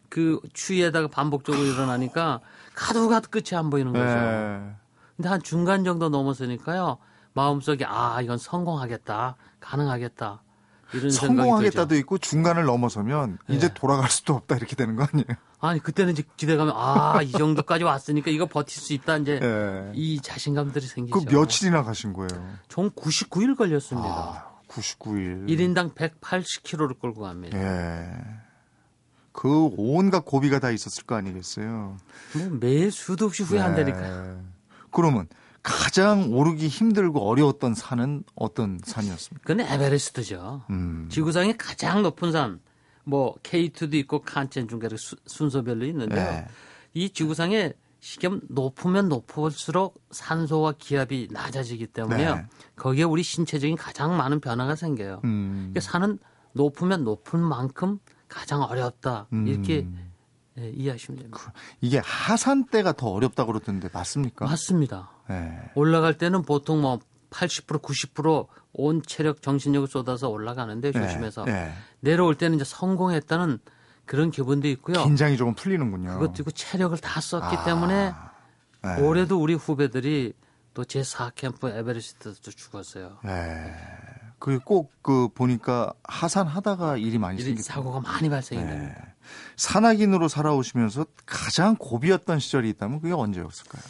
그 0.09 0.41
추위에다가 0.53 1.09
반복적으로 1.09 1.65
일어나니까 1.65 2.41
가도 2.75 3.09
가도 3.09 3.29
끝이 3.31 3.57
안 3.57 3.71
보이는 3.71 3.93
거죠. 3.93 4.05
네. 4.05 4.75
근데 5.17 5.29
한 5.29 5.43
중간 5.43 5.85
정도 5.85 6.09
넘었으니까요. 6.09 6.99
마음속에 7.35 7.85
아 7.85 8.21
이건 8.21 8.39
성공하겠다, 8.39 9.37
가능하겠다. 9.61 10.43
이런 10.93 11.11
성공하겠다도 11.11 11.97
있고 11.97 12.19
중간을 12.19 12.65
넘어서면 12.65 13.39
네. 13.49 13.57
이제 13.57 13.73
돌아갈 13.75 14.09
수도 14.11 14.35
없다 14.35 14.57
이렇게 14.57 14.77
되는 14.77 14.95
거 14.97 15.07
아니에요? 15.13 15.27
아니 15.69 15.81
그때는 15.81 16.13
이제 16.13 16.23
기대 16.37 16.57
가면 16.57 16.75
아 16.77 17.21
이 17.23 17.33
정도까지 17.33 17.85
왔으니까 17.85 18.31
이거 18.31 18.47
버틸 18.47 18.81
수 18.81 18.93
있다 18.93 19.17
이제 19.19 19.39
네. 19.41 19.93
이 19.95 20.21
자신감들이 20.21 20.87
생기죠. 20.87 21.25
그 21.25 21.35
며칠이나 21.35 21.83
가신 21.83 22.13
거예요? 22.13 22.29
총 22.69 22.91
99일 22.91 23.57
걸렸습니다. 23.57 24.09
아, 24.09 24.51
99일. 24.69 25.47
1인당 25.49 25.95
180km를 25.95 26.99
끌고 27.01 27.23
갑니다. 27.23 27.59
예. 27.59 28.11
그 29.33 29.71
온갖 29.77 30.25
고비가 30.25 30.59
다 30.61 30.71
있었을 30.71 31.05
거 31.05 31.15
아니겠어요. 31.17 31.97
뭐 32.37 32.49
매일 32.61 32.91
수도 32.93 33.27
없이 33.27 33.43
후회한다니까. 33.43 34.01
네. 34.01 34.37
그러면 34.91 35.27
가장 35.63 36.33
오르기 36.33 36.69
힘들고 36.69 37.27
어려웠던 37.29 37.75
산은 37.75 38.25
어떤 38.37 38.79
산이었습니까? 38.85 39.47
그건 39.47 39.67
에베레스트죠. 39.67 40.63
음. 40.71 41.09
지구상의 41.11 41.57
가장 41.59 42.03
높은 42.03 42.31
산. 42.33 42.61
뭐 43.05 43.35
K2도 43.43 43.95
있고 43.95 44.23
칸첸 44.23 44.69
중계로 44.69 44.97
순서별로 45.27 45.85
있는데요. 45.87 46.31
네. 46.31 46.47
이 46.95 47.11
지구상에 47.11 47.73
시겸 48.01 48.43
높으면 48.49 49.09
높을수록 49.09 50.03
산소와 50.11 50.75
기압이 50.79 51.29
낮아지기 51.31 51.87
때문에요. 51.89 52.35
네. 52.37 52.47
거기에 52.77 53.05
우리 53.05 53.23
신체적인 53.23 53.77
가장 53.77 54.17
많은 54.17 54.41
변화가 54.41 54.77
생겨요. 54.77 55.21
음. 55.25 55.71
그러니까 55.73 55.81
산은 55.81 56.19
높으면 56.53 57.05
높은 57.05 57.41
만큼 57.41 57.99
가장 58.29 58.63
어렵다 58.63 59.29
이렇게 59.47 59.81
음. 59.81 60.13
네, 60.57 60.71
이해하시면 60.71 61.19
됩니다. 61.19 61.39
그, 61.39 61.51
이게 61.81 61.99
하산 61.99 62.67
때가 62.67 62.93
더 62.93 63.09
어렵다고 63.09 63.53
그러던데 63.53 63.89
맞습니까? 63.93 64.47
맞습니다. 64.47 65.11
네. 65.29 65.71
올라갈 65.75 66.17
때는 66.17 66.43
보통 66.43 66.81
뭐 66.81 67.01
80% 67.31 67.83
90% 67.83 68.47
온 68.75 69.03
체력 69.07 69.41
정신력을 69.43 69.89
쏟아서 69.89 70.29
올라가는데 70.29 70.93
네. 70.93 71.01
조심해서 71.01 71.45
네. 71.45 71.73
내려올 72.01 72.35
때는 72.35 72.57
이제 72.57 72.65
성공했다는 72.65 73.59
그런 74.05 74.31
기분도 74.31 74.69
있고요. 74.69 75.03
긴장이 75.05 75.37
조금 75.37 75.55
풀리는군요. 75.55 76.19
그것도 76.19 76.35
있고 76.41 76.51
체력을 76.51 76.97
다 76.99 77.21
썼기 77.21 77.57
아. 77.57 77.65
때문에 77.65 78.13
네. 78.83 79.01
올해도 79.01 79.41
우리 79.41 79.55
후배들이 79.55 80.35
또 80.75 80.83
제4 80.83 81.35
캠프 81.35 81.69
에베레스트도 81.69 82.51
죽었어요. 82.51 83.19
네. 83.25 83.75
그꼭그 84.41 85.29
보니까 85.35 85.95
하산하다가 86.03 86.99
일이 86.99 87.17
많이 87.17 87.41
생겼 87.41 87.63
사고가 87.63 88.01
많이 88.01 88.29
발생이 88.29 88.63
네. 88.63 88.69
됩니다. 88.69 89.15
산악인으로 89.57 90.29
살아오시면서 90.29 91.07
가장 91.25 91.77
고비였던 91.77 92.41
시절이 92.41 92.69
있다면 92.71 93.01
그게 93.01 93.15
언제였을까요? 93.15 93.83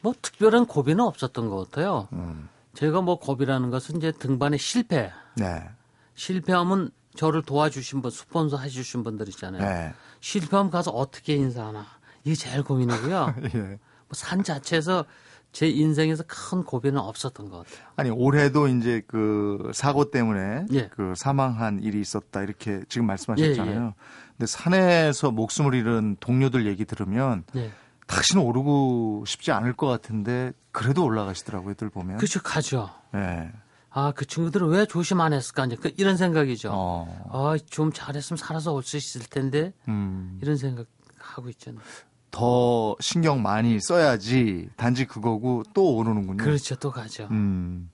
뭐 0.00 0.14
특별한 0.20 0.66
고비는 0.66 1.00
없었던 1.00 1.48
것 1.48 1.70
같아요. 1.70 2.06
음. 2.12 2.48
제가 2.78 3.00
뭐 3.00 3.18
고비라는 3.18 3.70
것은 3.70 3.96
이제 3.96 4.12
등반의 4.12 4.60
실패. 4.60 5.10
네. 5.34 5.68
실패하면 6.14 6.92
저를 7.16 7.42
도와주신 7.42 8.02
분, 8.02 8.10
스폰서 8.12 8.58
해주신 8.58 9.02
분들 9.02 9.28
있잖아요. 9.30 9.60
네. 9.60 9.92
실패하면 10.20 10.70
가서 10.70 10.92
어떻게 10.92 11.34
인사하나. 11.34 11.84
이게 12.22 12.36
제일 12.36 12.62
고민이고요. 12.62 13.34
예. 13.52 13.78
뭐산 14.06 14.44
자체에서 14.44 15.04
제 15.50 15.68
인생에서 15.68 16.22
큰 16.28 16.62
고비는 16.62 17.00
없었던 17.00 17.50
것 17.50 17.66
같아요. 17.66 17.84
아니 17.96 18.10
올해도 18.10 18.68
이제 18.68 19.02
그 19.08 19.72
사고 19.74 20.12
때문에 20.12 20.66
예. 20.72 20.86
그 20.86 21.14
사망한 21.16 21.82
일이 21.82 22.00
있었다 22.00 22.42
이렇게 22.42 22.82
지금 22.88 23.08
말씀하셨잖아요. 23.08 23.80
예, 23.80 23.86
예. 23.86 23.94
근데 24.36 24.46
산에서 24.46 25.32
목숨을 25.32 25.74
잃은 25.74 26.18
동료들 26.20 26.66
얘기 26.66 26.84
들으면 26.84 27.42
예. 27.56 27.72
다시는 28.08 28.42
오르고 28.42 29.24
싶지 29.26 29.52
않을 29.52 29.74
것 29.74 29.86
같은데 29.86 30.52
그래도 30.72 31.04
올라가시더라고요, 31.04 31.74
들 31.74 31.90
보면. 31.90 32.16
그렇죠, 32.16 32.40
가죠. 32.42 32.90
네. 33.12 33.52
아, 33.90 34.12
그 34.16 34.26
친구들은 34.26 34.68
왜 34.68 34.86
조심 34.86 35.20
안 35.20 35.32
했을까? 35.32 35.66
이제 35.66 35.76
그 35.76 35.92
이런 35.96 36.16
생각이죠. 36.16 36.70
어. 36.72 37.28
아, 37.32 37.56
좀 37.70 37.92
잘했으면 37.92 38.36
살아서 38.38 38.72
올 38.72 38.82
수 38.82 38.96
있을 38.96 39.20
텐데. 39.22 39.72
음. 39.88 40.38
이런 40.42 40.56
생각 40.56 40.86
하고 41.18 41.48
있잖아요. 41.50 41.82
더 42.30 42.96
신경 43.00 43.42
많이 43.42 43.78
써야지 43.80 44.68
단지 44.76 45.06
그거고 45.06 45.62
또 45.74 45.94
오르는군요. 45.96 46.42
그렇죠. 46.42 46.76
또 46.76 46.90
가죠. 46.90 47.28
음. 47.30 47.90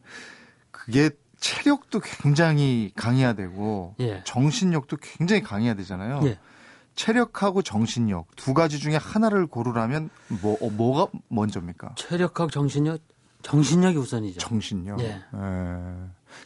그게 0.71 1.11
체력도 1.39 2.01
굉장히 2.01 2.91
강해야 2.97 3.35
되고 3.35 3.95
예. 4.01 4.23
정신력도 4.25 4.97
굉장히 5.01 5.43
강해야 5.43 5.75
되잖아요. 5.75 6.21
예. 6.25 6.39
체력하고 6.95 7.63
정신력 7.63 8.37
두 8.37 8.55
가지 8.55 8.79
중에 8.79 8.97
하나를 8.97 9.47
고르라면 9.47 10.11
뭐 10.43 10.57
어, 10.61 10.71
뭐가 10.71 11.09
먼저입니까? 11.29 11.95
체력하고 11.97 12.51
정신력 12.51 13.01
정신력이 13.43 13.99
우선이죠. 13.99 14.41
정신력. 14.41 15.01
예. 15.01 15.05
예. 15.05 15.21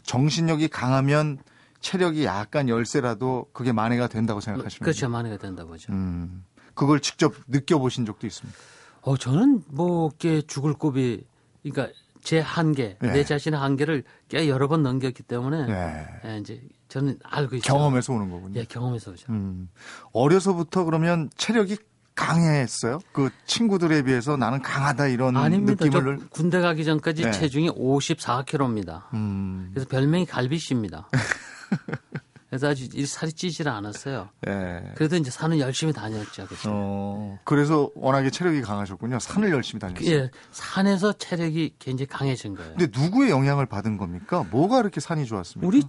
정신력이 0.03 0.69
강하면 0.69 1.39
체력이 1.81 2.25
약간 2.25 2.69
열세라도 2.69 3.47
그게 3.53 3.73
만회가 3.73 4.09
된다고 4.09 4.41
생각하시면 4.41 4.85
그렇죠. 4.85 5.09
만회가 5.09 5.37
된다 5.37 5.65
보죠. 5.65 5.93
음. 5.93 6.45
그걸 6.75 7.01
직접 7.01 7.35
느껴보신 7.47 8.07
적도 8.07 8.27
있습니까? 8.27 8.59
어, 9.03 9.17
저는 9.17 9.63
뭐, 9.69 10.11
꽤 10.19 10.43
죽을 10.43 10.75
고비, 10.75 11.25
그러니까 11.63 11.93
제 12.23 12.41
한계, 12.41 12.97
네. 13.01 13.13
내 13.13 13.25
자신의 13.25 13.59
한계를 13.59 14.05
꽤 14.29 14.49
여러 14.49 14.69
번 14.69 14.83
넘겼기 14.83 15.23
때문에, 15.23 15.67
네. 15.67 16.07
예, 16.25 16.39
이제 16.39 16.61
저는 16.89 17.19
알고 17.23 17.57
있어요. 17.57 17.73
경험에서 17.75 18.13
오는 18.13 18.31
거군요. 18.31 18.61
예, 18.61 18.65
경험에서 18.65 19.11
오죠. 19.13 19.27
음. 19.31 19.69
어려서부터 20.13 20.85
그러면 20.85 21.31
체력이 21.37 21.77
강했어요? 22.15 22.99
그 23.13 23.31
친구들에 23.47 24.03
비해서 24.03 24.37
나는 24.37 24.61
강하다 24.61 25.07
이런 25.07 25.37
아닙니다. 25.37 25.85
느낌을 25.85 26.29
군대 26.31 26.61
가기 26.61 26.85
전까지 26.85 27.23
네. 27.23 27.31
체중이 27.31 27.71
54kg입니다. 27.71 29.05
음. 29.15 29.71
그래서 29.73 29.89
별명이 29.89 30.27
갈비씨입니다. 30.27 31.09
그래서 32.49 32.69
아주 32.69 32.89
살이 33.07 33.31
찌질 33.33 33.69
않았어요. 33.69 34.31
예. 34.49 34.83
그래도 34.95 35.17
이제 35.17 35.31
산은 35.31 35.59
열심히 35.59 35.93
다녔죠. 35.93 36.47
그렇죠? 36.47 36.71
어, 36.73 37.39
그래서 37.45 37.91
워낙에 37.95 38.31
체력이 38.31 38.63
강하셨군요. 38.63 39.19
산을 39.19 39.51
열심히 39.51 39.79
다녔어요. 39.81 40.11
예, 40.11 40.31
산에서 40.51 41.13
체력이 41.13 41.75
굉장히 41.79 42.07
강해진 42.07 42.55
거예요. 42.55 42.75
근데 42.77 42.99
누구의 42.99 43.31
영향을 43.31 43.67
받은 43.67 43.99
겁니까? 43.99 44.47
뭐가 44.51 44.79
그렇게 44.79 44.99
산이 45.01 45.27
좋았습니까? 45.27 45.69
우리 45.69 45.83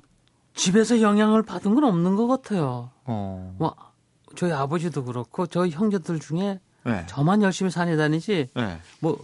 집에서 0.56 1.01
영향을 1.01 1.44
받은 1.44 1.75
건 1.75 1.84
없는 1.84 2.15
것 2.15 2.27
같아요. 2.27 2.91
어. 3.06 3.56
뭐 3.58 3.75
저희 4.36 4.51
아버지도 4.51 5.03
그렇고 5.03 5.48
저희 5.48 5.72
형제들 5.72 6.20
중에 6.20 6.60
네. 6.84 7.06
저만 7.08 7.41
열심히 7.41 7.72
산에 7.72 7.96
다니지 7.96 8.50
네. 8.56 8.79
뭐 9.00 9.18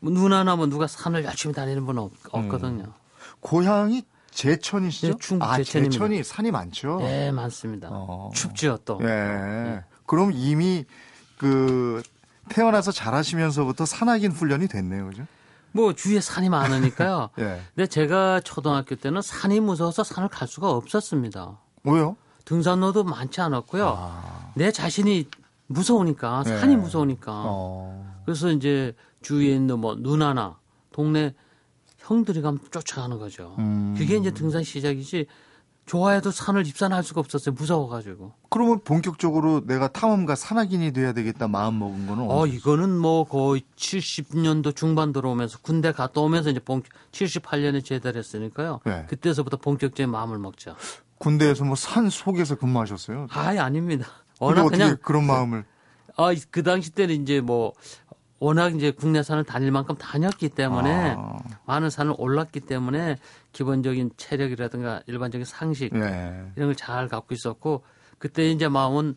누나나 0.00 0.56
뭐 0.56 0.66
누가 0.66 0.86
산을 0.86 1.24
열심히 1.24 1.54
다니는 1.54 1.84
분은 1.86 2.02
없, 2.02 2.48
거든요 2.48 2.84
음. 2.84 2.92
고향이 3.40 4.04
제천이시죠? 4.30 5.08
네, 5.08 5.14
충북 5.18 5.46
아, 5.46 5.56
제천입니다. 5.56 5.92
제천이 5.92 6.22
산이 6.22 6.50
많죠. 6.50 6.98
네, 7.00 7.30
많습니다. 7.32 7.88
어. 7.90 8.30
춥죠 8.32 8.78
또. 8.84 8.98
네. 8.98 9.06
네. 9.06 9.84
그럼 10.06 10.30
이미 10.32 10.84
그 11.36 12.02
태어나서 12.48 12.92
자라시면서부터 12.92 13.86
산악인 13.86 14.32
훈련이 14.32 14.68
됐네요, 14.68 15.08
그죠? 15.08 15.26
뭐 15.72 15.92
주위에 15.92 16.20
산이 16.20 16.48
많으니까요. 16.48 17.30
네. 17.36 17.60
근데 17.74 17.86
제가 17.86 18.40
초등학교 18.40 18.96
때는 18.96 19.22
산이 19.22 19.60
무서워서 19.60 20.04
산을 20.04 20.28
갈 20.28 20.48
수가 20.48 20.70
없었습니다. 20.70 21.58
왜요? 21.84 22.16
등산로도 22.44 23.04
많지 23.04 23.40
않았고요. 23.40 23.94
아. 23.96 24.52
내 24.54 24.72
자신이 24.72 25.28
무서우니까 25.68 26.44
산이 26.44 26.74
네. 26.74 26.82
무서우니까. 26.82 27.30
어. 27.32 28.20
그래서 28.24 28.50
이제 28.50 28.94
주위에 29.22 29.54
있는 29.54 29.78
뭐 29.78 29.94
누나나 29.94 30.58
동네 30.92 31.34
형들이 31.98 32.42
가면 32.42 32.60
쫓아가는 32.70 33.18
거죠. 33.18 33.54
음. 33.58 33.94
그게 33.96 34.16
이제 34.16 34.30
등산 34.32 34.64
시작이지. 34.64 35.26
좋아해도 35.90 36.30
산을 36.30 36.68
입산할 36.68 37.02
수가 37.02 37.18
없었어요. 37.18 37.52
무서워가지고. 37.52 38.32
그러면 38.48 38.78
본격적으로 38.84 39.66
내가 39.66 39.88
탐험가 39.88 40.36
산악인이 40.36 40.92
돼야 40.92 41.12
되겠다 41.12 41.48
마음 41.48 41.80
먹은 41.80 42.06
거는 42.06 42.30
어, 42.30 42.46
이거는 42.46 42.96
뭐 42.96 43.24
거의 43.24 43.62
70년도 43.74 44.76
중반 44.76 45.12
들어오면서 45.12 45.58
군대 45.62 45.90
갔다 45.90 46.20
오면서 46.20 46.50
이제 46.50 46.60
본 46.60 46.84
78년에 47.10 47.84
제대를 47.84 48.20
했으니까요. 48.20 48.78
네. 48.84 49.04
그때서부터 49.08 49.56
본격적인 49.56 50.08
마음을 50.08 50.38
먹죠. 50.38 50.76
군대에서 51.18 51.64
뭐 51.64 51.74
산 51.74 52.08
속에서 52.08 52.54
근무하셨어요? 52.54 53.26
아예 53.30 53.58
아닙니다. 53.58 54.06
워낙 54.38 54.68
그냥 54.68 54.96
그런 55.02 55.26
마음을 55.26 55.64
아, 56.16 56.32
그 56.52 56.62
당시 56.62 56.90
때는 56.92 57.20
이제 57.22 57.40
뭐 57.40 57.72
워낙 58.40 58.74
이제 58.74 58.90
국내산을 58.90 59.44
다닐 59.44 59.70
만큼 59.70 59.94
다녔기 59.96 60.48
때문에 60.48 61.14
아. 61.16 61.36
많은 61.66 61.90
산을 61.90 62.14
올랐기 62.18 62.60
때문에 62.60 63.16
기본적인 63.52 64.12
체력이라든가 64.16 65.02
일반적인 65.06 65.44
상식 65.44 65.92
네. 65.96 66.50
이런 66.56 66.68
걸 66.68 66.74
잘 66.74 67.06
갖고 67.08 67.34
있었고 67.34 67.84
그때 68.18 68.50
이제 68.50 68.66
마음은 68.68 69.16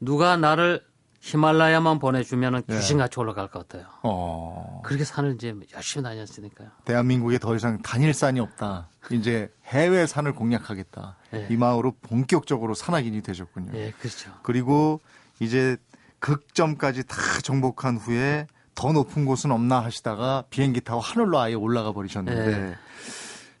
누가 0.00 0.36
나를 0.38 0.82
히말라야만 1.20 1.98
보내주면은 2.00 2.62
네. 2.66 2.76
귀신같이 2.76 3.18
올라갈 3.20 3.48
것 3.48 3.66
같아요. 3.68 3.86
어. 4.02 4.82
그렇게 4.84 5.04
산을 5.04 5.34
이제 5.34 5.54
열심히 5.74 6.02
다녔으니까요. 6.02 6.68
대한민국에 6.84 7.38
더 7.38 7.54
이상 7.56 7.80
다닐 7.82 8.12
산이 8.12 8.40
없다. 8.40 8.88
이제 9.10 9.50
해외 9.66 10.06
산을 10.06 10.32
공략하겠다. 10.34 11.16
네. 11.30 11.46
이 11.50 11.56
마음으로 11.56 11.92
본격적으로 12.02 12.74
산악인이 12.74 13.22
되셨군요. 13.22 13.72
네, 13.72 13.92
그렇죠. 13.98 14.32
그리고 14.42 15.00
이제 15.40 15.76
극점까지 16.18 17.06
다 17.06 17.16
정복한 17.42 17.96
후에 17.96 18.46
더 18.74 18.92
높은 18.92 19.24
곳은 19.24 19.50
없나 19.52 19.80
하시다가 19.80 20.44
비행기 20.50 20.80
타고 20.80 21.00
하늘로 21.00 21.38
아예 21.40 21.54
올라가 21.54 21.92
버리셨는데 21.92 22.58
네. 22.58 22.74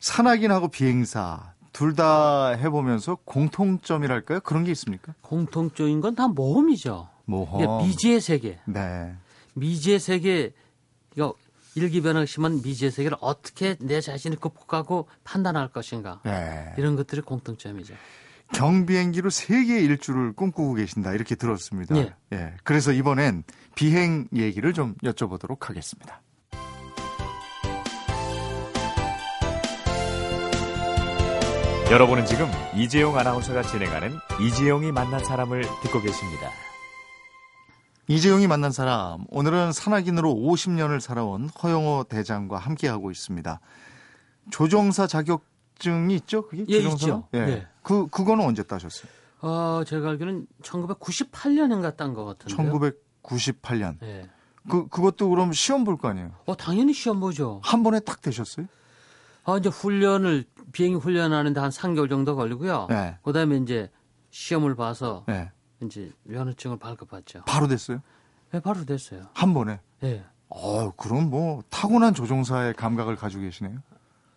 산악인하고 0.00 0.68
비행사 0.68 1.52
둘 1.72 1.94
다 1.96 2.50
해보면서 2.50 3.16
공통점이랄까요? 3.24 4.40
그런 4.40 4.64
게 4.64 4.70
있습니까? 4.72 5.14
공통점인 5.22 6.00
건 6.00 6.14
다 6.14 6.28
모험이죠. 6.28 7.08
모험. 7.24 7.78
미지의 7.86 8.20
세계. 8.20 8.58
네. 8.66 9.14
미지의 9.54 9.98
세계, 9.98 10.52
이거 11.16 11.34
일기변화가 11.74 12.26
심한 12.26 12.60
미지의 12.62 12.90
세계를 12.92 13.16
어떻게 13.20 13.76
내 13.80 14.00
자신이 14.00 14.36
극복하고 14.36 15.08
판단할 15.24 15.68
것인가. 15.68 16.20
네. 16.24 16.74
이런 16.78 16.94
것들이 16.96 17.20
공통점이죠. 17.22 17.94
경비행기로 18.54 19.30
세계 19.30 19.80
일주를 19.80 20.32
꿈꾸고 20.32 20.74
계신다 20.74 21.12
이렇게 21.12 21.34
들었습니다. 21.34 21.96
예. 21.96 22.14
예. 22.32 22.54
그래서 22.64 22.92
이번엔 22.92 23.44
비행 23.74 24.28
얘기를 24.34 24.72
좀 24.72 24.94
여쭤보도록 25.02 25.64
하겠습니다. 25.64 26.22
여러분은 31.90 32.24
지금 32.24 32.46
이재용 32.74 33.18
아나운서가 33.18 33.62
진행하는 33.62 34.12
이재용이 34.40 34.90
만난 34.90 35.22
사람을 35.22 35.62
듣고 35.82 36.00
계십니다. 36.00 36.50
이재용이 38.08 38.46
만난 38.46 38.72
사람 38.72 39.24
오늘은 39.28 39.72
산악인으로 39.72 40.34
50년을 40.34 41.00
살아온 41.00 41.48
허영호 41.62 42.06
대장과 42.08 42.58
함께하고 42.58 43.10
있습니다. 43.10 43.60
조종사 44.50 45.06
자격 45.06 45.44
자격증이 45.74 46.14
있죠? 46.16 46.46
그게 46.46 46.64
예, 46.68 46.78
있죠. 46.78 47.28
예. 47.34 47.38
예. 47.38 47.66
그 47.84 48.08
그거는 48.08 48.44
언제 48.44 48.64
따셨어요? 48.64 49.08
어, 49.42 49.82
제가 49.86 50.08
알기로는 50.10 50.46
1998년인가 50.62 51.96
딴 51.96 52.14
것 52.14 52.24
같은데요. 52.24 52.92
1998년. 53.22 53.98
예. 54.02 54.28
그 54.68 54.88
그것도 54.88 55.28
그럼 55.28 55.52
시험 55.52 55.84
볼 55.84 55.96
거 55.98 56.08
아니에요? 56.08 56.32
어, 56.46 56.56
당연히 56.56 56.92
시험 56.94 57.20
보죠. 57.20 57.60
한 57.62 57.82
번에 57.82 58.00
딱 58.00 58.20
되셨어요? 58.22 58.66
아, 59.44 59.58
이제 59.58 59.68
훈련을 59.68 60.44
비행 60.72 60.94
훈련하는데 60.96 61.60
한 61.60 61.68
3개월 61.70 62.08
정도 62.08 62.34
걸리고요. 62.34 62.86
네. 62.88 63.18
그다음에 63.22 63.58
이제 63.58 63.90
시험을 64.30 64.74
봐서 64.74 65.24
네. 65.28 65.52
이제 65.82 66.10
면허증을 66.22 66.78
발급받죠. 66.78 67.42
바로 67.46 67.68
됐어요? 67.68 68.00
네, 68.52 68.60
바로 68.60 68.84
됐어요. 68.86 69.26
한 69.34 69.52
번에? 69.52 69.80
네. 70.00 70.24
어, 70.48 70.90
그럼 70.92 71.28
뭐 71.28 71.62
타고난 71.68 72.14
조종사의 72.14 72.72
감각을 72.74 73.16
가지고 73.16 73.42
계시네요. 73.42 73.80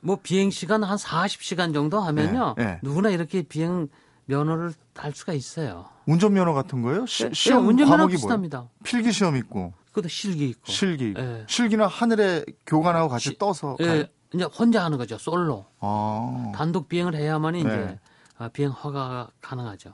뭐 0.02 0.20
비행 0.22 0.50
시간 0.52 0.84
한 0.84 0.98
40시간 0.98 1.74
정도 1.74 2.00
하면요. 2.00 2.56
네, 2.58 2.66
네. 2.66 2.80
누구나 2.84 3.10
이렇게 3.10 3.42
비행 3.42 3.88
면허를 4.26 4.74
딸 4.94 5.12
수가 5.14 5.34
있어요. 5.34 5.86
운전 6.06 6.34
면허 6.34 6.54
같은 6.54 6.82
거요? 6.82 7.06
시, 7.06 7.24
네, 7.26 7.30
시험 7.34 7.64
네, 7.64 7.70
운전 7.70 7.90
면허 7.90 8.08
비슷합니다. 8.08 8.58
뭐예요? 8.60 8.72
필기 8.84 9.12
시험 9.12 9.36
있고. 9.38 9.74
그것도 9.88 10.08
실기 10.10 10.50
있고. 10.50 10.72
실기. 10.72 11.14
네. 11.14 11.44
실기는 11.48 11.86
하늘에 11.86 12.46
교관하고 12.66 13.10
같이 13.10 13.30
시, 13.30 13.38
떠서 13.38 13.78
예, 13.80 13.86
가요? 13.88 14.04
이제 14.34 14.44
혼자 14.44 14.84
하는 14.84 14.98
거죠. 14.98 15.18
솔로. 15.18 15.66
아. 15.80 16.52
단독 16.56 16.88
비행을 16.88 17.16
해야만이 17.16 17.62
이제 17.62 17.70
네. 17.70 18.00
아, 18.38 18.48
비행 18.50 18.70
허가가 18.72 19.30
가능하죠. 19.42 19.94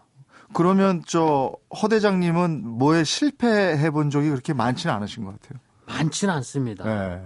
그러면 0.54 1.02
저 1.08 1.54
허 1.70 1.88
대장님은 1.88 2.68
뭐에 2.68 3.04
실패해 3.04 3.90
본 3.92 4.10
적이 4.12 4.30
그렇게 4.30 4.54
많지는 4.54 4.94
않으신 4.94 5.26
것 5.26 5.40
같아요. 5.42 5.60
많지는 5.88 6.34
않습니다. 6.36 6.84
네. 6.84 7.22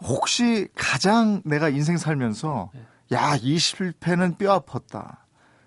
네. 0.00 0.08
혹시 0.08 0.68
가장 0.74 1.42
내가 1.44 1.68
인생 1.68 1.96
살면서 1.96 2.70
네. 2.74 2.86
야, 3.12 3.36
이 3.40 3.58
실패는 3.58 4.36
뼈 4.36 4.60
아팠다. 4.60 5.18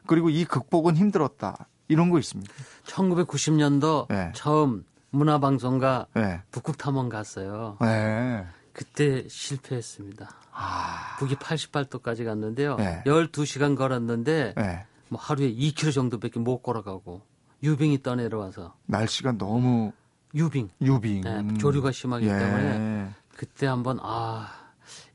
그리고 0.07 0.29
이 0.29 0.45
극복은 0.45 0.95
힘들었다. 0.95 1.67
이런 1.87 2.09
거 2.09 2.19
있습니까? 2.19 2.53
1990년도 2.85 4.07
네. 4.09 4.31
처음 4.33 4.85
문화방송과 5.11 6.07
네. 6.15 6.41
북극 6.51 6.77
탐험 6.77 7.09
갔어요. 7.09 7.77
네. 7.81 8.45
그때 8.71 9.27
실패했습니다. 9.27 10.29
아... 10.53 11.15
북이 11.19 11.35
88도까지 11.35 12.25
갔는데요. 12.25 12.75
네. 12.77 13.03
12시간 13.05 13.77
걸었는데 13.77 14.53
네. 14.57 14.85
뭐 15.09 15.19
하루에 15.21 15.53
2km 15.53 15.93
정도밖에 15.93 16.39
못 16.39 16.63
걸어가고 16.63 17.21
유빙이 17.61 18.01
떠내려와서 18.01 18.75
날씨가 18.87 19.33
너무 19.37 19.91
유빙. 20.33 20.69
유빙. 20.81 21.21
네, 21.21 21.53
조류가 21.59 21.91
심하기 21.91 22.25
예. 22.25 22.29
때문에 22.29 23.09
그때 23.35 23.67
한번 23.67 23.99
아 24.01 24.49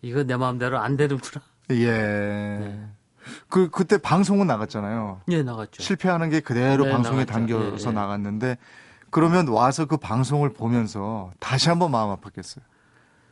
이거 0.02 0.22
내 0.22 0.36
마음대로 0.36 0.78
안 0.78 0.96
되는구나. 0.96 1.44
예. 1.70 1.86
네. 1.92 2.86
그 3.48 3.68
그때 3.70 3.98
방송은 3.98 4.46
나갔잖아요. 4.46 5.20
예, 5.28 5.42
나갔죠. 5.42 5.82
실패하는 5.82 6.30
게 6.30 6.40
그대로 6.40 6.84
네, 6.84 6.90
방송에 6.92 7.18
나갔죠. 7.24 7.32
담겨서 7.32 7.86
예, 7.86 7.90
예. 7.90 7.92
나갔는데 7.94 8.58
그러면 9.10 9.48
와서 9.48 9.84
그 9.86 9.96
방송을 9.96 10.52
보면서 10.52 11.30
다시 11.38 11.68
한번 11.68 11.90
마음 11.90 12.14
아팠겠어요. 12.16 12.62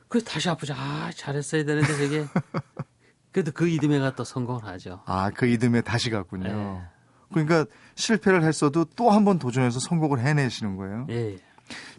그 0.08 0.22
다시 0.22 0.48
아프죠. 0.50 0.74
아 0.76 1.10
잘했어야 1.14 1.64
되는데 1.64 1.88
저게 1.96 2.26
그래도 3.32 3.52
그 3.52 3.68
이듬해가 3.68 4.14
또 4.14 4.24
성공을 4.24 4.64
하죠. 4.64 5.02
아 5.06 5.30
그 5.34 5.46
이듬해 5.46 5.80
다시 5.80 6.10
갔군요. 6.10 6.48
예. 6.48 6.96
그러니까 7.32 7.66
실패를 7.96 8.44
했어도 8.44 8.84
또 8.84 9.10
한 9.10 9.24
번 9.24 9.38
도전해서 9.38 9.80
성공을 9.80 10.20
해내시는 10.20 10.76
거예요. 10.76 11.06
예. 11.10 11.38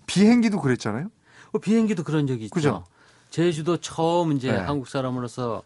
비행기도 0.06 0.62
그랬잖아요. 0.62 1.10
뭐 1.58 1.60
비행기도 1.60 2.04
그런 2.04 2.28
적이 2.28 2.46
있죠. 2.46 2.54
그죠? 2.54 2.84
제주도 3.32 3.78
처음 3.78 4.34
이제 4.34 4.52
네. 4.52 4.58
한국 4.58 4.88
사람으로서 4.88 5.64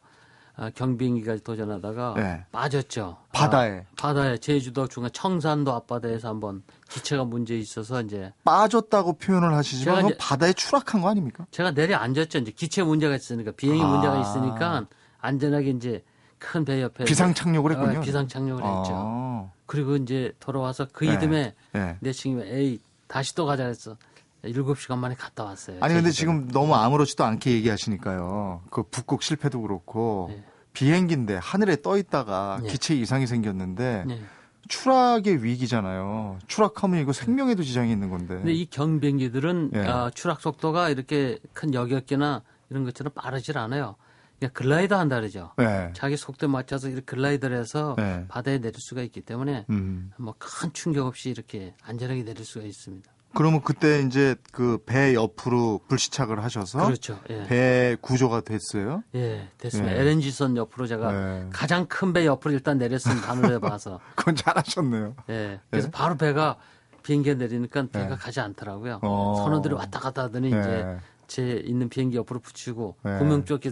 아, 0.55 0.69
경비행기까지 0.69 1.43
도전하다가 1.43 2.13
네. 2.17 2.45
빠졌죠. 2.51 3.17
바다에. 3.33 3.79
아, 3.79 3.83
바다에 3.97 4.37
제주도 4.37 4.87
중간 4.87 5.11
청산도 5.11 5.73
앞바다에서 5.73 6.29
한번 6.29 6.63
기체가 6.89 7.23
문제 7.25 7.57
있어서 7.57 8.01
이제 8.01 8.31
빠졌다고 8.43 9.13
표현을 9.13 9.53
하시지만 9.53 10.05
이제, 10.05 10.17
바다에 10.17 10.53
추락한 10.53 11.01
거 11.01 11.09
아닙니까? 11.09 11.45
제가 11.51 11.71
내려 11.71 11.97
앉았죠. 11.97 12.39
이제 12.39 12.51
기체 12.51 12.83
문제가 12.83 13.15
있으니까 13.15 13.51
비행기 13.51 13.83
아. 13.83 13.87
문제가 13.87 14.19
있으니까 14.19 14.85
안전하게 15.19 15.71
이제 15.71 16.03
큰 16.37 16.65
배 16.65 16.81
옆에 16.81 17.03
비상 17.05 17.33
착륙을 17.33 17.71
했군요. 17.71 17.99
어, 17.99 18.01
비상 18.01 18.27
착륙을 18.27 18.63
아. 18.63 18.79
했죠. 18.79 19.51
그리고 19.67 19.95
이제 19.95 20.33
돌아와서 20.39 20.87
그 20.91 21.05
네. 21.05 21.13
이듬해 21.13 21.53
네. 21.73 21.97
내 21.99 22.11
친구가 22.11 22.45
에이 22.47 22.79
다시 23.07 23.35
또 23.35 23.45
가자 23.45 23.65
했어. 23.65 23.95
7시간 24.43 24.97
만에 24.97 25.15
갔다 25.15 25.43
왔어요. 25.43 25.77
아니 25.81 25.93
근데 25.93 26.11
지금 26.11 26.47
너무 26.47 26.75
아무렇지도 26.75 27.23
않게 27.23 27.51
얘기하시니까요. 27.51 28.63
그 28.69 28.83
북극 28.83 29.21
실패도 29.21 29.61
그렇고 29.61 30.27
네. 30.31 30.43
비행기인데 30.73 31.35
하늘에 31.35 31.81
떠 31.81 31.97
있다가 31.97 32.59
네. 32.63 32.69
기체 32.69 32.95
이상이 32.95 33.27
생겼는데 33.27 34.05
네. 34.07 34.21
추락의 34.67 35.43
위기잖아요. 35.43 36.39
추락하면 36.47 37.01
이거 37.01 37.13
생명에도 37.13 37.63
지장이 37.63 37.91
있는 37.91 38.09
건데. 38.09 38.35
근데 38.35 38.53
이 38.53 38.65
경비행기들은 38.65 39.71
예. 39.75 39.79
어, 39.79 40.11
추락 40.13 40.41
속도가 40.41 40.89
이렇게 40.89 41.39
큰 41.53 41.73
여객기나 41.73 42.41
이런 42.69 42.85
것처럼 42.85 43.11
빠르질 43.13 43.57
않아요. 43.57 43.95
그냥 44.39 44.53
글라이더 44.53 44.97
한다 44.97 45.17
그러죠. 45.17 45.51
예. 45.59 45.91
자기 45.93 46.15
속도에 46.15 46.47
맞춰서 46.47 46.87
이렇게 46.87 47.03
글라이더를 47.03 47.57
해서 47.57 47.95
예. 47.99 48.25
바다에 48.27 48.59
내릴 48.59 48.75
수가 48.79 49.01
있기 49.01 49.21
때문에 49.21 49.65
음. 49.69 50.11
뭐큰 50.17 50.73
충격 50.73 51.05
없이 51.05 51.29
이렇게 51.29 51.75
안전하게 51.83 52.23
내릴 52.23 52.45
수가 52.45 52.65
있습니다. 52.65 53.11
그러면 53.33 53.61
그때 53.61 54.01
이제 54.01 54.35
그 54.51 54.77
배 54.85 55.13
옆으로 55.13 55.79
불시착을 55.87 56.43
하셔서 56.43 56.85
그렇죠. 56.85 57.19
예. 57.29 57.43
배 57.47 57.97
구조가 58.01 58.41
됐어요. 58.41 59.03
예, 59.15 59.47
됐습니다. 59.57 59.95
예. 59.95 59.99
LNG선 60.01 60.57
옆으로 60.57 60.87
제가 60.87 61.13
예. 61.13 61.49
가장 61.51 61.85
큰 61.87 62.11
배 62.13 62.25
옆으로 62.25 62.53
일단 62.53 62.77
내렸습니다. 62.77 63.29
하늘에 63.29 63.59
봐서. 63.59 63.99
그건 64.15 64.35
잘하셨네요. 64.35 65.15
예. 65.29 65.59
그래서 65.69 65.87
예. 65.87 65.91
바로 65.91 66.17
배가 66.17 66.57
비행기에 67.03 67.35
내리니까 67.35 67.87
배가 67.91 68.11
예. 68.11 68.15
가지 68.15 68.39
않더라고요. 68.41 68.99
어. 69.01 69.35
선원들이 69.37 69.73
왔다 69.75 69.99
갔다 69.99 70.23
하더니 70.23 70.49
이제 70.49 70.57
예. 70.59 70.97
제 71.27 71.61
있는 71.65 71.87
비행기 71.87 72.17
옆으로 72.17 72.39
붙이고 72.41 72.97
구명 73.03 73.45
쪽에 73.45 73.71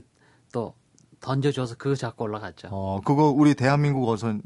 또 0.53 0.73
던져줘서 1.19 1.75
그거 1.75 1.95
잡고 1.95 2.23
올라갔죠. 2.23 2.69
어, 2.71 3.01
그거 3.03 3.25
우리 3.29 3.53
대한민국 3.53 4.07
어선, 4.07 4.41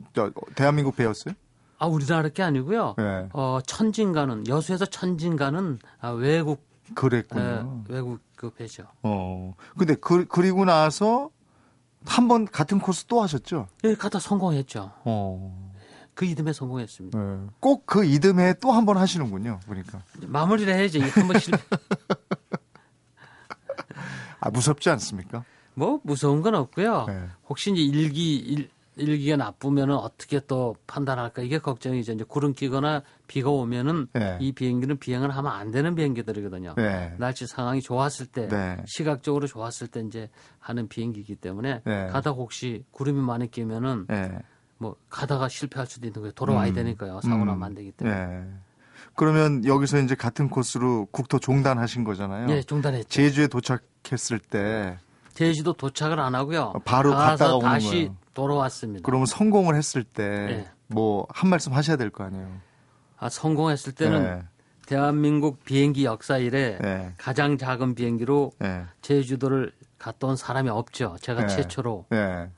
대한민국 0.55 0.95
배였어요? 0.95 1.35
아, 1.77 1.85
우리나라 1.87 2.29
게 2.29 2.43
아니고요. 2.43 2.95
네. 2.97 3.29
어, 3.33 3.59
천진 3.65 4.13
가는 4.13 4.47
여수에서 4.47 4.85
천진 4.85 5.35
가는 5.35 5.79
아, 5.99 6.09
외국 6.09 6.65
그랬군요. 6.95 7.83
에, 7.89 7.93
외국 7.93 8.19
그 8.35 8.49
배죠. 8.51 8.85
어. 9.03 9.53
근데 9.77 9.95
그, 9.95 10.25
그리고 10.25 10.65
나서 10.65 11.29
한 12.05 12.27
번 12.27 12.45
같은 12.45 12.79
코스 12.79 13.05
또 13.05 13.21
하셨죠? 13.21 13.67
예, 13.85 13.95
갔다 13.95 14.19
성공했죠. 14.19 14.91
어. 15.05 15.71
그 16.13 16.25
이듬해 16.25 16.53
성공했습니다. 16.53 17.17
네. 17.17 17.39
꼭그 17.59 18.05
이듬해 18.05 18.53
또 18.59 18.71
한 18.71 18.85
번 18.85 18.97
하시는군요. 18.97 19.59
보니까. 19.65 20.03
마무리를 20.27 20.71
해야지. 20.73 20.99
한번 20.99 21.39
실패. 21.39 21.61
아, 24.39 24.49
무섭지 24.49 24.89
않습니까? 24.89 25.43
뭐 25.73 25.99
무서운 26.03 26.41
건 26.41 26.55
없고요. 26.55 27.05
네. 27.07 27.27
혹시 27.49 27.71
이제 27.71 27.81
일기 27.81 28.35
일, 28.35 28.69
일기가 28.95 29.37
나쁘면은 29.37 29.95
어떻게 29.95 30.39
또 30.39 30.75
판단할까 30.87 31.41
이게 31.41 31.57
걱정이죠. 31.57 32.13
이제 32.13 32.23
구름 32.27 32.53
끼거나 32.53 33.01
비가 33.27 33.49
오면은 33.49 34.07
네. 34.13 34.37
이 34.39 34.51
비행기는 34.51 34.97
비행을 34.97 35.31
하면 35.31 35.51
안 35.51 35.71
되는 35.71 35.95
비행기들이거든요. 35.95 36.75
네. 36.75 37.15
날씨 37.17 37.47
상황이 37.47 37.81
좋았을 37.81 38.27
때, 38.27 38.47
네. 38.47 38.77
시각적으로 38.85 39.47
좋았을 39.47 39.87
때 39.87 40.01
이제 40.01 40.29
하는 40.59 40.87
비행기이기 40.87 41.35
때문에 41.35 41.81
네. 41.85 42.07
가다가 42.07 42.37
혹시 42.37 42.83
구름이 42.91 43.21
많이 43.21 43.49
끼면은 43.49 44.05
네. 44.07 44.31
뭐 44.77 44.95
가다가 45.09 45.47
실패할 45.47 45.87
수도 45.87 46.07
있는 46.07 46.21
거예요. 46.21 46.33
돌아와야 46.33 46.69
음. 46.69 46.73
되니까요. 46.73 47.21
사고 47.21 47.45
나면 47.45 47.63
안 47.63 47.73
되기 47.73 47.91
때문에. 47.91 48.25
네. 48.25 48.43
그러면 49.15 49.65
여기서 49.65 49.99
이제 49.99 50.15
같은 50.15 50.49
코스로 50.49 51.07
국토 51.11 51.39
종단하신 51.39 52.03
거잖아요. 52.03 52.47
네, 52.47 52.61
종단했죠. 52.63 53.09
제주에 53.09 53.47
도착했을 53.47 54.39
때 54.39 54.97
제주도 55.33 55.73
도착을 55.73 56.19
안 56.19 56.35
하고요. 56.35 56.73
바로 56.85 57.11
갔다가 57.11 57.59
다시 57.59 57.89
거예요. 57.89 58.22
돌아왔습니다. 58.33 59.03
그러면 59.05 59.25
성공을 59.25 59.75
했을 59.75 60.03
때 60.03 60.67
뭐한 60.87 61.43
네. 61.43 61.49
말씀 61.49 61.73
하셔야 61.73 61.97
될 61.97 62.09
거 62.09 62.23
아니에요. 62.23 62.47
아, 63.17 63.29
성공했을 63.29 63.93
때는 63.93 64.23
네. 64.23 64.43
대한민국 64.85 65.63
비행기 65.63 66.03
역사 66.05 66.37
이래 66.37 66.77
네. 66.81 67.13
가장 67.17 67.57
작은 67.57 67.95
비행기로 67.95 68.51
네. 68.59 68.83
제주도를 69.01 69.71
갔다 69.97 70.27
온 70.27 70.35
사람이 70.35 70.69
없죠. 70.69 71.15
제가 71.21 71.45
네. 71.45 71.55
최초로 71.55 72.07
네. 72.09 72.49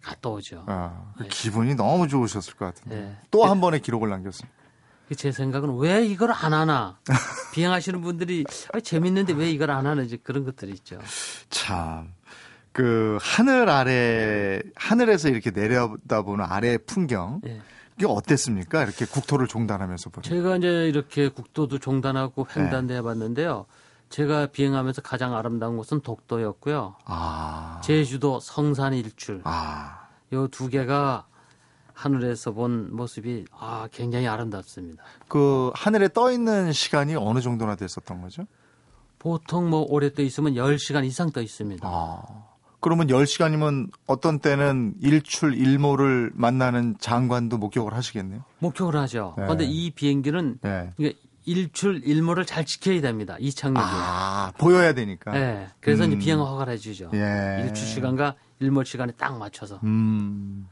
갔다 0.00 0.28
오죠. 0.30 0.64
아, 0.68 1.12
그 1.18 1.26
기분이 1.28 1.74
너무 1.74 2.06
좋으셨을 2.08 2.54
것 2.54 2.66
같은데. 2.66 3.16
또 3.30 3.44
한 3.44 3.60
번의 3.60 3.80
기록을 3.80 4.08
남겼습니다. 4.10 4.56
제 5.16 5.30
생각은 5.30 5.76
왜 5.78 6.06
이걸 6.06 6.30
안 6.32 6.54
하나? 6.54 6.98
비행하시는 7.52 8.00
분들이 8.00 8.44
아, 8.72 8.80
재밌는데 8.80 9.34
왜 9.34 9.50
이걸 9.50 9.70
안 9.70 9.86
하는지 9.86 10.16
그런 10.16 10.44
것들이 10.44 10.72
있죠. 10.72 10.98
참. 11.50 12.14
그 12.72 13.18
하늘 13.20 13.68
아래 13.68 14.60
하늘에서 14.74 15.28
이렇게 15.28 15.50
내려다보는 15.50 16.44
아래 16.44 16.78
풍경 16.78 17.40
네. 17.42 17.60
이게 17.96 18.06
어땠습니까? 18.06 18.82
이렇게 18.82 19.04
국토를 19.04 19.46
종단하면서 19.46 20.10
보니 20.10 20.26
제가 20.26 20.56
이제 20.56 20.88
이렇게 20.88 21.28
국토도 21.28 21.78
종단하고 21.78 22.46
횡단도 22.56 22.94
네. 22.94 22.98
해봤는데요. 22.98 23.66
제가 24.08 24.46
비행하면서 24.46 25.02
가장 25.02 25.34
아름다운 25.34 25.76
곳은 25.76 26.00
독도였고요. 26.00 26.96
아. 27.04 27.80
제주도 27.82 28.40
성산 28.40 28.92
일출. 28.92 29.40
아. 29.44 30.08
요두 30.32 30.68
개가 30.68 31.26
하늘에서 31.94 32.52
본 32.52 32.94
모습이 32.94 33.44
아 33.58 33.88
굉장히 33.92 34.26
아름답습니다. 34.26 35.02
그 35.28 35.70
하늘에 35.74 36.08
떠 36.08 36.32
있는 36.32 36.72
시간이 36.72 37.14
어느 37.16 37.40
정도나 37.40 37.76
됐었던 37.76 38.20
거죠? 38.22 38.46
보통 39.18 39.70
뭐 39.70 39.86
오래 39.88 40.12
떠 40.12 40.22
있으면 40.22 40.54
10시간 40.54 41.04
이상 41.04 41.30
떠 41.30 41.40
있습니다. 41.40 41.86
아. 41.86 42.51
그러면 42.82 43.06
10시간이면 43.06 43.90
어떤 44.06 44.40
때는 44.40 44.94
일출 45.00 45.54
일모를 45.54 46.32
만나는 46.34 46.96
장관도 46.98 47.56
목격을 47.58 47.94
하시겠네요. 47.94 48.44
목격을 48.58 48.96
하죠. 48.96 49.34
네. 49.38 49.44
그런데 49.44 49.64
이 49.64 49.92
비행기는 49.92 50.58
네. 50.60 50.90
일출 51.46 52.02
일모를 52.04 52.44
잘 52.44 52.66
지켜야 52.66 53.00
됩니다. 53.00 53.36
이 53.38 53.52
착륙이. 53.52 53.84
아, 53.86 54.52
보여야 54.58 54.94
되니까. 54.94 55.30
네. 55.30 55.68
그래서 55.80 56.04
음. 56.04 56.10
이제 56.10 56.18
비행 56.18 56.40
허가를 56.40 56.72
해 56.72 56.76
주죠. 56.76 57.08
예. 57.14 57.62
일출 57.64 57.86
시간과 57.86 58.34
일몰 58.58 58.84
시간에 58.84 59.12
딱 59.16 59.38
맞춰서. 59.38 59.78
음. 59.84 60.66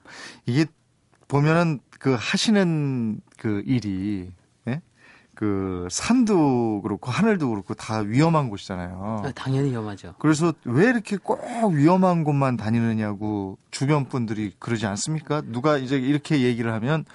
이게 0.46 0.66
보면은 1.28 1.78
그 2.00 2.16
하시는 2.18 3.20
그 3.38 3.62
일이 3.66 4.32
그 5.40 5.88
산도 5.90 6.82
그렇고 6.82 7.10
하늘도 7.10 7.48
그렇고 7.48 7.72
다 7.72 8.00
위험한 8.00 8.50
곳이잖아요. 8.50 9.22
아, 9.24 9.32
당연히 9.34 9.70
위험하죠. 9.70 10.14
그래서 10.18 10.52
왜 10.64 10.84
이렇게 10.90 11.16
꼭 11.16 11.40
위험한 11.72 12.24
곳만 12.24 12.58
다니느냐고 12.58 13.56
주변 13.70 14.04
분들이 14.04 14.52
그러지 14.58 14.84
않습니까? 14.84 15.40
누가 15.46 15.78
이제 15.78 15.96
이렇게 15.96 16.42
얘기를 16.42 16.70
하면 16.74 17.06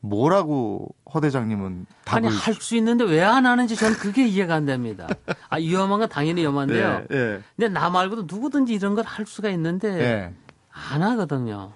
뭐라고 0.00 0.94
허 1.14 1.20
대장님은 1.22 1.86
답을 2.04 2.26
아니 2.28 2.36
할 2.36 2.54
수 2.60 2.76
있는데 2.76 3.04
왜 3.04 3.22
안 3.22 3.46
하는지 3.46 3.76
저는 3.76 3.96
그게 3.96 4.26
이해가 4.26 4.54
안 4.56 4.66
됩니다. 4.66 5.08
아 5.48 5.56
위험한 5.56 6.00
건 6.00 6.08
당연히 6.10 6.42
위험한데요. 6.42 7.06
네, 7.08 7.16
네. 7.16 7.40
근데 7.56 7.68
나 7.70 7.88
말고도 7.88 8.24
누구든지 8.26 8.74
이런 8.74 8.94
걸 8.94 9.04
할 9.06 9.24
수가 9.24 9.48
있는데 9.50 9.90
네. 9.90 10.34
안 10.90 11.02
하거든요. 11.02 11.72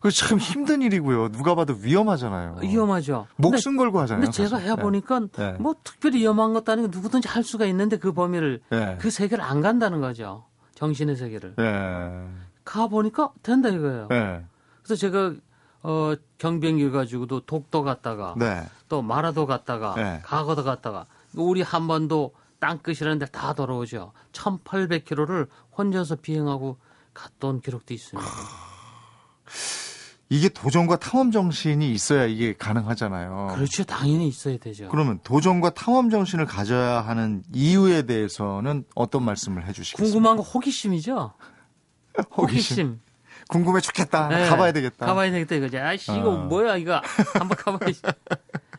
그참 0.00 0.38
힘든 0.38 0.82
일이고요. 0.82 1.30
누가 1.30 1.54
봐도 1.54 1.74
위험하잖아요. 1.80 2.58
위험하죠. 2.62 3.26
목숨 3.36 3.72
근데, 3.72 3.84
걸고 3.84 4.00
하잖아요. 4.00 4.24
근데 4.24 4.32
제가 4.32 4.58
해보니까 4.58 5.20
네. 5.20 5.28
네. 5.36 5.52
뭐 5.58 5.74
특별히 5.82 6.20
위험한 6.20 6.52
것도 6.52 6.70
아니고 6.72 6.88
누구든지 6.88 7.26
할 7.28 7.42
수가 7.42 7.66
있는데 7.66 7.98
그 7.98 8.12
범위를 8.12 8.60
네. 8.70 8.96
그 9.00 9.10
세계를 9.10 9.42
안 9.42 9.60
간다는 9.60 10.00
거죠. 10.00 10.44
정신의 10.74 11.16
세계를. 11.16 11.54
네. 11.56 12.28
가 12.64 12.86
보니까 12.86 13.32
된다 13.42 13.68
이거예요. 13.68 14.06
네. 14.08 14.44
그래서 14.82 14.94
제가 14.98 15.34
어 15.82 16.14
경비행기 16.38 16.90
가지고도 16.90 17.40
독도 17.40 17.82
갔다가 17.82 18.34
네. 18.36 18.62
또 18.88 19.02
마라도 19.02 19.46
갔다가 19.46 19.94
네. 19.94 20.20
가거도 20.24 20.64
갔다가 20.64 21.06
우리 21.34 21.62
한반도 21.62 22.32
땅끝이라는 22.60 23.18
데 23.20 23.26
다 23.26 23.52
돌아오죠. 23.54 24.12
1,800km를 24.32 25.46
혼자서 25.76 26.16
비행하고 26.16 26.76
갔던 27.14 27.60
기록도 27.60 27.94
있습니다. 27.94 28.28
이게 30.30 30.48
도전과 30.50 30.98
탐험 30.98 31.30
정신이 31.30 31.90
있어야 31.92 32.26
이게 32.26 32.54
가능하잖아요. 32.54 33.54
그렇죠. 33.54 33.84
당연히 33.84 34.28
있어야 34.28 34.58
되죠. 34.58 34.88
그러면 34.90 35.20
도전과 35.24 35.70
탐험 35.70 36.10
정신을 36.10 36.44
가져야 36.44 37.00
하는 37.00 37.42
이유에 37.54 38.02
대해서는 38.02 38.84
어떤 38.94 39.22
말씀을 39.24 39.66
해 39.66 39.72
주시겠습니까? 39.72 40.12
궁금한 40.12 40.36
거 40.36 40.42
호기심이죠. 40.42 41.32
호기심. 42.36 42.36
호기심. 42.36 43.00
궁금해 43.48 43.80
죽겠다. 43.80 44.28
네. 44.28 44.48
가봐야 44.50 44.72
되겠다. 44.72 45.06
가봐야 45.06 45.30
되겠다 45.30 45.54
이거지. 45.54 45.78
아씨 45.78 46.12
이거 46.12 46.30
어. 46.32 46.44
뭐야 46.44 46.76
이거 46.76 47.00
한번 47.38 47.56
가봐야지. 47.56 48.02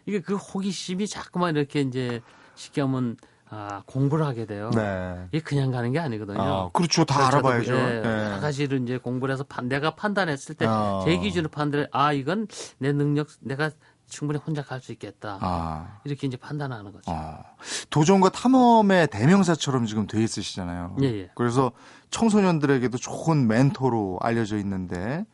이게 0.06 0.20
그 0.22 0.36
호기심이 0.36 1.08
자꾸만 1.08 1.56
이렇게 1.56 1.82
이제 1.82 2.22
쉽게 2.54 2.82
하면 2.82 3.18
아, 3.52 3.82
공부를 3.88 4.26
하게 4.26 4.46
돼요. 4.46 4.70
네. 4.76 5.28
이게 5.32 5.40
그냥 5.42 5.72
가는 5.72 5.92
게 5.92 6.00
아니거든요. 6.00 6.42
아, 6.42 6.70
그렇죠. 6.72 7.04
다 7.06 7.28
알아봐야죠. 7.28 7.74
예, 7.76 8.02
네. 8.02 8.26
여러 8.26 8.40
가지를 8.40 8.84
이제 8.84 8.98
공부를 9.00 9.34
해서 9.34 9.44
판, 9.44 9.68
내가 9.68 9.96
판단했을 9.96 10.54
때, 10.56 10.66
아. 10.68 11.02
제 11.04 11.18
기준으로 11.18 11.50
판단해, 11.50 11.88
아, 11.92 12.14
이건 12.14 12.48
내 12.78 12.92
능력, 12.92 13.28
내가 13.40 13.72
충분히 14.08 14.40
혼자 14.40 14.64
갈 14.64 14.82
수 14.82 14.92
있겠다. 14.92 15.38
아. 15.42 16.00
이렇게 16.04 16.28
이제 16.28 16.38
판단하는 16.38 16.92
거죠. 16.92 17.12
아. 17.12 17.40
도전과 17.90 18.30
탐험의 18.30 19.08
대명사처럼 19.08 19.86
지금 19.88 20.06
돼 20.08 20.22
있으시잖아요. 20.24 20.98
예, 21.02 21.06
예. 21.06 21.30
그래서 21.36 21.72
청소년들에게도 22.12 22.98
좋은 22.98 23.48
멘토로 23.48 24.18
알려져 24.22 24.58
있는데 24.58 25.26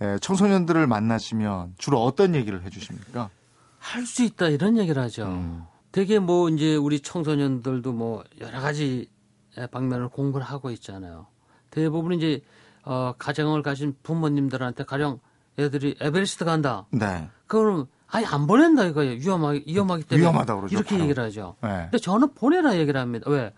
예, 0.00 0.18
청소년들을 0.20 0.84
만나시면 0.86 1.74
주로 1.78 2.02
어떤 2.04 2.34
얘기를 2.34 2.64
해주십니까? 2.64 3.30
할 3.78 4.04
수 4.06 4.22
있다 4.24 4.48
이런 4.48 4.78
얘기를 4.78 5.00
하죠. 5.02 5.24
음. 5.26 5.64
되게 5.94 6.18
뭐 6.18 6.48
이제 6.48 6.74
우리 6.74 6.98
청소년들도 6.98 7.92
뭐 7.92 8.24
여러 8.40 8.58
가지 8.60 9.08
방면을 9.70 10.08
공부를 10.08 10.44
하고 10.44 10.72
있잖아요. 10.72 11.28
대부분 11.70 12.14
이제 12.14 12.42
어 12.82 13.14
가정을 13.16 13.62
가진 13.62 13.94
부모님들한테 14.02 14.82
가령 14.82 15.20
애들이 15.56 15.94
에베레스트 16.00 16.44
간다. 16.44 16.86
네. 16.90 17.28
그거는 17.46 17.86
아니 18.08 18.26
안 18.26 18.48
보낸다 18.48 18.86
이거예요. 18.86 19.12
위험하기 19.20 19.64
위험하기 19.68 20.02
때문에 20.02 20.20
위험하다 20.24 20.56
그러죠. 20.56 20.74
이렇게 20.74 20.96
바로. 20.96 21.04
얘기를 21.04 21.22
하죠. 21.22 21.54
네. 21.62 21.68
근데 21.84 21.98
저는 21.98 22.34
보내라 22.34 22.76
얘기를 22.76 23.00
합니다. 23.00 23.30
왜? 23.30 23.54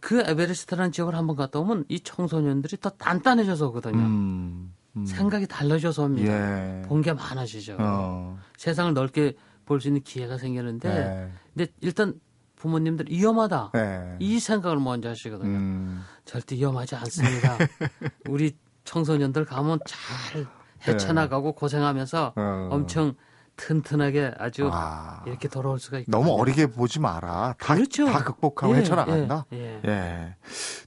그 0.00 0.18
에베레스트라는 0.18 0.90
지역을 0.90 1.14
한번 1.14 1.36
갔다 1.36 1.60
오면 1.60 1.84
이 1.88 2.00
청소년들이 2.00 2.78
더 2.80 2.90
단단해져서 2.90 3.68
오거든요. 3.68 3.98
음, 3.98 4.74
음. 4.96 5.06
생각이 5.06 5.46
달라져서 5.46 6.02
옵니다. 6.02 6.32
예. 6.32 6.82
본게 6.88 7.12
많아지죠. 7.12 7.76
어. 7.78 8.36
세상을 8.56 8.94
넓게 8.94 9.36
볼 9.72 9.80
수 9.80 9.88
있는 9.88 10.02
기회가 10.02 10.36
생기는데, 10.38 10.88
예. 10.88 11.30
근데 11.54 11.72
일단 11.80 12.14
부모님들 12.56 13.06
위험하다. 13.08 13.72
예. 13.76 14.16
이 14.20 14.38
생각을 14.38 14.76
먼저 14.78 15.08
하시거든요. 15.08 15.48
음. 15.50 16.02
절대 16.24 16.54
위험하지 16.56 16.94
않습니다. 16.96 17.56
우리 18.28 18.56
청소년들 18.84 19.44
가면 19.46 19.80
잘 19.86 20.46
헤쳐나가고 20.86 21.52
고생하면서 21.54 22.32
어. 22.36 22.68
엄청 22.70 23.14
튼튼하게 23.56 24.32
아주 24.38 24.68
아, 24.72 25.22
이렇게 25.26 25.48
돌아올 25.48 25.78
수가 25.78 25.98
있고 26.00 26.10
너무 26.10 26.32
어리게 26.32 26.66
보지 26.68 27.00
마라. 27.00 27.54
다, 27.58 27.74
그렇죠. 27.74 28.06
다 28.06 28.24
극복하고 28.24 28.74
예, 28.74 28.78
헤쳐나간다. 28.78 29.46
예, 29.52 29.80
예. 29.84 29.88
예. 29.88 30.36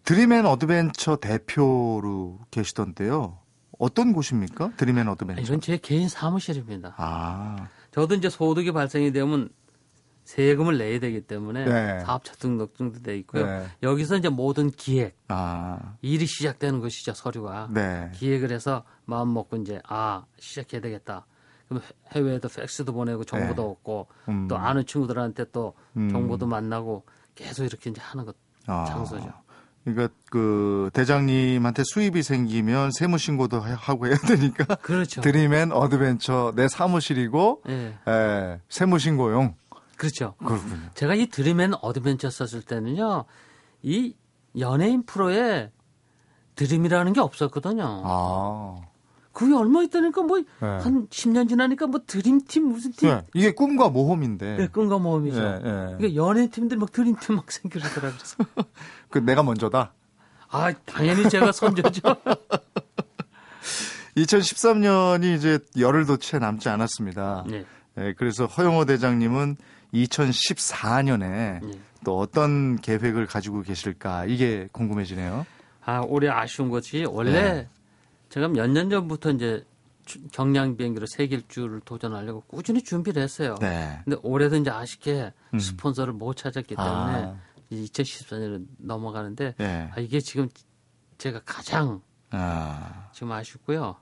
드림앤 0.03 0.45
어드벤처 0.45 1.17
대표로 1.17 2.39
계시던데요. 2.51 3.37
어떤 3.77 4.13
곳입니까? 4.13 4.71
드림앤 4.77 5.07
어드벤처. 5.09 5.41
이건 5.41 5.61
제 5.61 5.77
개인 5.77 6.07
사무실입니다. 6.09 6.95
아. 6.97 7.67
저도 7.95 8.15
이제 8.15 8.29
소득이 8.29 8.73
발생이 8.73 9.13
되면 9.13 9.47
세금을 10.25 10.77
내야 10.77 10.99
되기 10.99 11.21
때문에 11.21 11.63
네. 11.63 11.99
사업자 12.01 12.33
등록증도 12.33 13.01
돼 13.01 13.17
있고요. 13.19 13.45
네. 13.45 13.65
여기서 13.83 14.17
이제 14.17 14.27
모든 14.27 14.69
기획, 14.69 15.17
아. 15.29 15.95
일이 16.01 16.25
시작되는 16.25 16.81
것이죠 16.81 17.13
서류가. 17.13 17.69
네. 17.71 18.11
기획을 18.15 18.51
해서 18.51 18.83
마음 19.05 19.33
먹고 19.33 19.55
이제 19.57 19.79
아 19.87 20.25
시작해야 20.37 20.81
되겠다. 20.81 21.25
그럼 21.69 21.83
해외에도 22.11 22.49
팩스도 22.49 22.91
보내고 22.91 23.23
정보도 23.23 23.61
네. 23.61 23.69
얻고 23.69 24.07
음. 24.27 24.47
또 24.49 24.57
아는 24.57 24.85
친구들한테 24.85 25.45
또 25.53 25.73
음. 25.95 26.09
정보도 26.09 26.47
만나고 26.47 27.05
계속 27.33 27.63
이렇게 27.63 27.91
이제 27.91 28.01
하는 28.01 28.25
것 28.25 28.35
아. 28.67 28.83
장소죠. 28.89 29.31
그러니까 29.85 30.13
그 30.31 30.89
대장님한테 30.93 31.83
수입이 31.85 32.23
생기면 32.23 32.91
세무 32.91 33.19
신고도 33.19 33.61
하고 33.61 34.07
해야 34.07 34.17
되니까 34.17 34.75
그렇죠. 34.75 35.21
드림앤 35.21 35.71
어드벤처 35.71 36.53
내 36.55 36.67
사무실이고 36.67 37.61
네. 37.67 37.97
에, 38.07 38.59
세무 38.67 38.97
신고용. 38.97 39.55
그렇죠. 39.95 40.33
그렇군요. 40.39 40.89
제가 40.95 41.13
이 41.13 41.27
드림앤 41.27 41.73
어드벤처 41.81 42.29
썼을 42.29 42.63
때는요. 42.63 43.25
이 43.83 44.15
연예인 44.57 45.05
프로에 45.05 45.71
드림이라는 46.55 47.13
게 47.13 47.19
없었거든요. 47.21 48.01
아. 48.03 48.81
그게 49.35 49.53
얼마 49.53 49.83
있다니까 49.83 50.21
뭐한 50.21 50.45
네. 50.61 51.07
10년 51.09 51.49
지나니까 51.49 51.87
뭐 51.87 51.99
드림팀 52.07 52.69
무슨 52.69 52.93
팀 52.93 53.09
네. 53.09 53.21
이게 53.33 53.51
꿈과 53.51 53.89
모험인데 53.89 54.55
네, 54.55 54.67
꿈과 54.67 54.97
모험이죠. 54.97 55.41
네, 55.41 55.59
네. 55.59 55.97
이게 55.99 56.15
연예 56.15 56.47
팀들 56.47 56.77
막 56.77 56.93
드림팀 56.93 57.35
막 57.35 57.45
그래서 57.69 57.89
그 59.11 59.19
내가 59.19 59.43
먼저다. 59.43 59.91
아 60.49 60.71
당연히 60.85 61.29
제가 61.29 61.51
선조죠. 61.51 62.01
2013년이 64.15 65.35
이제 65.35 65.59
열흘도 65.77 66.15
채 66.17 66.39
남지 66.39 66.69
않았습니다. 66.69 67.43
네. 67.49 67.65
네, 67.95 68.13
그래서 68.13 68.45
허영호 68.45 68.85
대장님은 68.85 69.57
2014년에 69.93 71.77
또 72.05 72.17
어떤 72.17 72.77
계획을 72.77 73.25
가지고 73.25 73.63
계실까 73.63 74.27
이게 74.27 74.69
궁금해지네요. 74.71 75.45
아 75.83 75.99
올해 76.07 76.29
아쉬운 76.29 76.69
것이 76.69 77.03
원래 77.05 77.67
제가 78.29 78.47
몇 78.49 78.67
년 78.67 78.89
전부터 78.89 79.31
이제 79.31 79.65
경량 80.31 80.77
비행기로 80.77 81.05
세계 81.07 81.35
일주를 81.37 81.79
도전하려고 81.81 82.41
꾸준히 82.41 82.83
준비를 82.83 83.21
했어요. 83.23 83.55
네. 83.59 83.99
근데 84.03 84.19
올해도 84.21 84.55
이제 84.57 84.69
아쉽게 84.69 85.33
음. 85.53 85.59
스폰서를 85.59 86.13
못 86.13 86.35
찾았기 86.35 86.75
때문에 86.75 86.85
아. 86.91 87.39
2014년으로 87.71 88.65
넘어가는데 88.77 89.55
네. 89.57 89.89
아, 89.95 89.99
이게 89.99 90.19
지금 90.19 90.47
제가 91.17 91.41
가장 91.45 92.01
아. 92.29 93.09
지금 93.13 93.31
아쉽고요. 93.31 93.95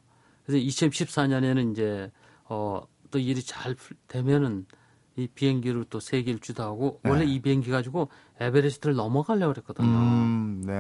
그래서 0.46 0.66
2014년에는 0.66 1.72
이제 1.72 2.12
어, 2.46 2.82
또 3.12 3.20
일이 3.20 3.42
잘 3.42 3.76
되면은 4.08 4.66
이 5.16 5.28
비행기를 5.28 5.86
또 5.90 6.00
세계 6.00 6.32
일주도 6.32 6.64
하고 6.64 7.00
네. 7.04 7.12
원래 7.12 7.26
이 7.26 7.40
비행기 7.40 7.70
가지고 7.70 8.10
에베레스트를 8.40 8.96
넘어가려고 8.96 9.54
그랬거든요. 9.54 9.88
음, 9.88 10.64
네. 10.66 10.74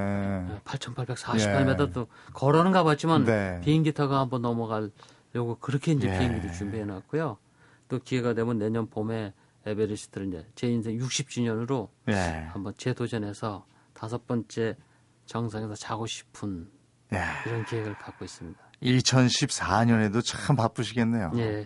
8,848m도 0.65 2.01
예. 2.01 2.05
걸어는 2.33 2.71
가봤지만 2.71 3.25
네. 3.25 3.61
비행기 3.63 3.93
타고 3.93 4.15
한번 4.15 4.41
넘어가려고 4.41 5.57
그렇게 5.59 5.91
이제 5.91 6.07
예. 6.11 6.17
비행기를 6.17 6.53
준비해 6.53 6.83
놨고요. 6.83 7.37
또 7.89 7.99
기회가 7.99 8.33
되면 8.33 8.57
내년 8.57 8.87
봄에 8.89 9.33
에베레스트를 9.65 10.27
이제 10.27 10.47
제 10.55 10.67
인생 10.67 10.97
60주년으로 10.97 11.89
예. 12.09 12.47
한번 12.51 12.73
재도전해서 12.75 13.65
다섯 13.93 14.25
번째 14.25 14.75
정상에서 15.27 15.75
자고 15.75 16.07
싶은 16.07 16.69
예. 17.13 17.21
이런 17.45 17.65
계획을 17.65 17.97
갖고 17.99 18.25
있습니다. 18.25 18.59
2014년에도 18.81 20.21
참 20.25 20.55
바쁘시겠네요. 20.55 21.31
예. 21.37 21.65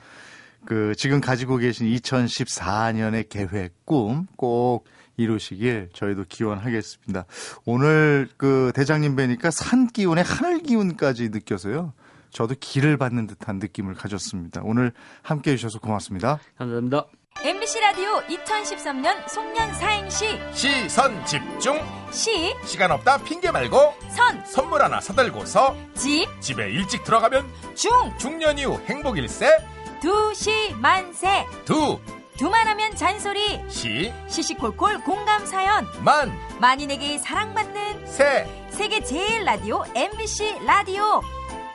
그 0.65 0.93
지금 0.97 1.21
가지고 1.21 1.57
계신 1.57 1.87
2014년의 1.87 3.29
계획, 3.29 3.85
꿈 3.85 4.27
꼭 4.35 4.85
이루시길 5.19 5.89
저희도 5.93 6.25
기원하겠습니다. 6.29 7.25
오늘 7.65 8.29
그 8.37 8.71
대장님 8.75 9.15
뵈니까 9.15 9.49
산 9.51 9.87
기운에 9.87 10.21
하늘 10.21 10.59
기운까지 10.61 11.29
느껴서요. 11.29 11.93
저도 12.29 12.53
길을 12.59 12.97
받는 12.97 13.25
듯한 13.25 13.57
느낌을 13.57 13.95
가졌습니다. 13.95 14.61
오늘 14.63 14.91
함께 15.23 15.51
해주셔서 15.53 15.79
고맙습니다. 15.79 16.39
감사합니다. 16.57 17.05
MBC 17.43 17.79
라디오 17.79 18.19
2013년 18.21 19.27
송년 19.29 19.73
사행시 19.75 20.25
시선 20.53 21.23
집중 21.25 21.79
시 22.11 22.53
시간 22.65 22.91
없다 22.91 23.23
핑계 23.23 23.49
말고 23.51 23.77
선 24.09 24.43
선물 24.45 24.81
하나 24.81 24.99
사들고서 24.99 25.75
집 25.95 26.25
집에 26.41 26.69
일찍 26.71 27.03
들어가면 27.03 27.45
중 27.75 27.91
중년 28.19 28.57
이후 28.57 28.79
행복일세 28.85 29.49
두시 30.01 30.73
만세. 30.77 31.45
두. 31.65 31.99
두만하면 32.37 32.95
잔소리. 32.95 33.59
시. 33.67 34.13
시시콜콜 34.27 35.01
공감 35.03 35.45
사연. 35.45 35.87
만. 36.03 36.31
만인에게 36.59 37.17
사랑받는 37.17 38.05
세. 38.05 38.47
세계 38.69 39.01
제일 39.03 39.43
라디오 39.43 39.83
MBC 39.95 40.59
라디오. 40.65 41.21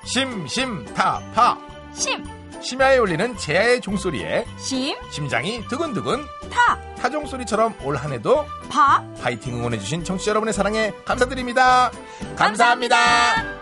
심심타파. 0.04 1.58
심. 1.94 2.24
심야에 2.60 2.98
울리는 2.98 3.36
제야의 3.36 3.80
종소리에 3.80 4.46
심. 4.56 4.96
심장이 5.10 5.66
두근두근 5.66 6.24
타. 6.48 6.78
타종 6.94 7.26
소리처럼 7.26 7.74
올 7.82 7.96
한해도 7.96 8.46
파. 8.70 9.02
파이팅 9.20 9.56
응원해주신 9.56 10.04
청취자 10.04 10.30
여러분의 10.30 10.54
사랑에 10.54 10.92
감사드립니다. 11.04 11.90
감사합니다. 12.36 12.96
감사합니다. 12.96 13.61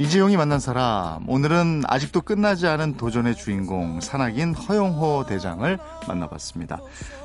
이재용이 0.00 0.36
만난 0.36 0.60
사람 0.60 1.28
오늘은 1.28 1.82
아직도 1.88 2.20
끝나지 2.20 2.68
않은 2.68 2.96
도전의 2.96 3.34
주인공 3.34 4.00
산악인 4.00 4.54
허용호 4.54 5.26
대장을 5.26 5.76
만나봤습니다. 6.06 6.78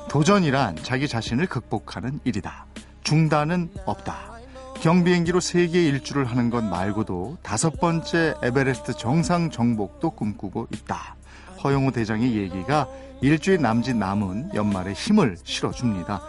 도전이란 0.08 0.78
자기 0.82 1.06
자신을 1.06 1.46
극복하는 1.46 2.18
일이다. 2.24 2.66
중단은 3.04 3.70
없다. 3.86 4.40
경비행기로 4.80 5.38
세계 5.38 5.84
일주를 5.84 6.24
하는 6.24 6.50
것 6.50 6.64
말고도 6.64 7.38
다섯 7.44 7.78
번째 7.78 8.34
에베레스트 8.42 8.94
정상 8.94 9.50
정복도 9.50 10.10
꿈꾸고 10.10 10.66
있다. 10.72 11.14
허용호 11.62 11.92
대장의 11.92 12.34
얘기가 12.34 12.88
일주일 13.20 13.62
남짓 13.62 13.96
남은 13.96 14.50
연말에 14.52 14.94
힘을 14.94 15.36
실어줍니다. 15.44 16.22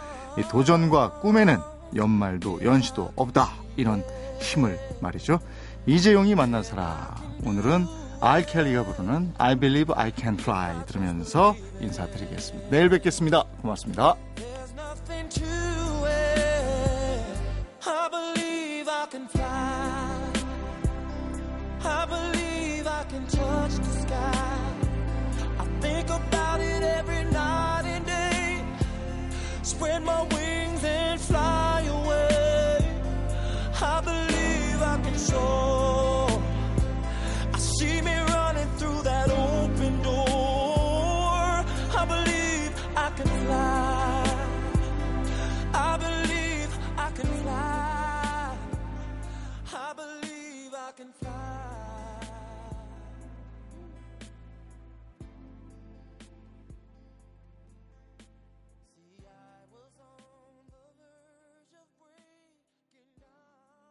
도전과 0.48 1.14
꿈에는 1.14 1.58
연말도 1.96 2.64
연시도 2.64 3.12
없다. 3.16 3.50
이런 3.76 4.04
힘을 4.38 4.78
말이죠. 5.00 5.40
이재용이 5.86 6.34
만난 6.34 6.64
사람. 6.64 7.14
오늘은 7.44 7.86
알켈리가 8.20 8.84
부르는 8.84 9.34
I 9.38 9.54
Believe 9.54 9.94
I 9.96 10.10
Can 10.16 10.36
Fly 10.38 10.84
들으면서 10.86 11.54
인사드리겠습니다. 11.80 12.70
내일 12.70 12.88
뵙겠습니다. 12.88 13.44
고맙습니다. 13.62 14.16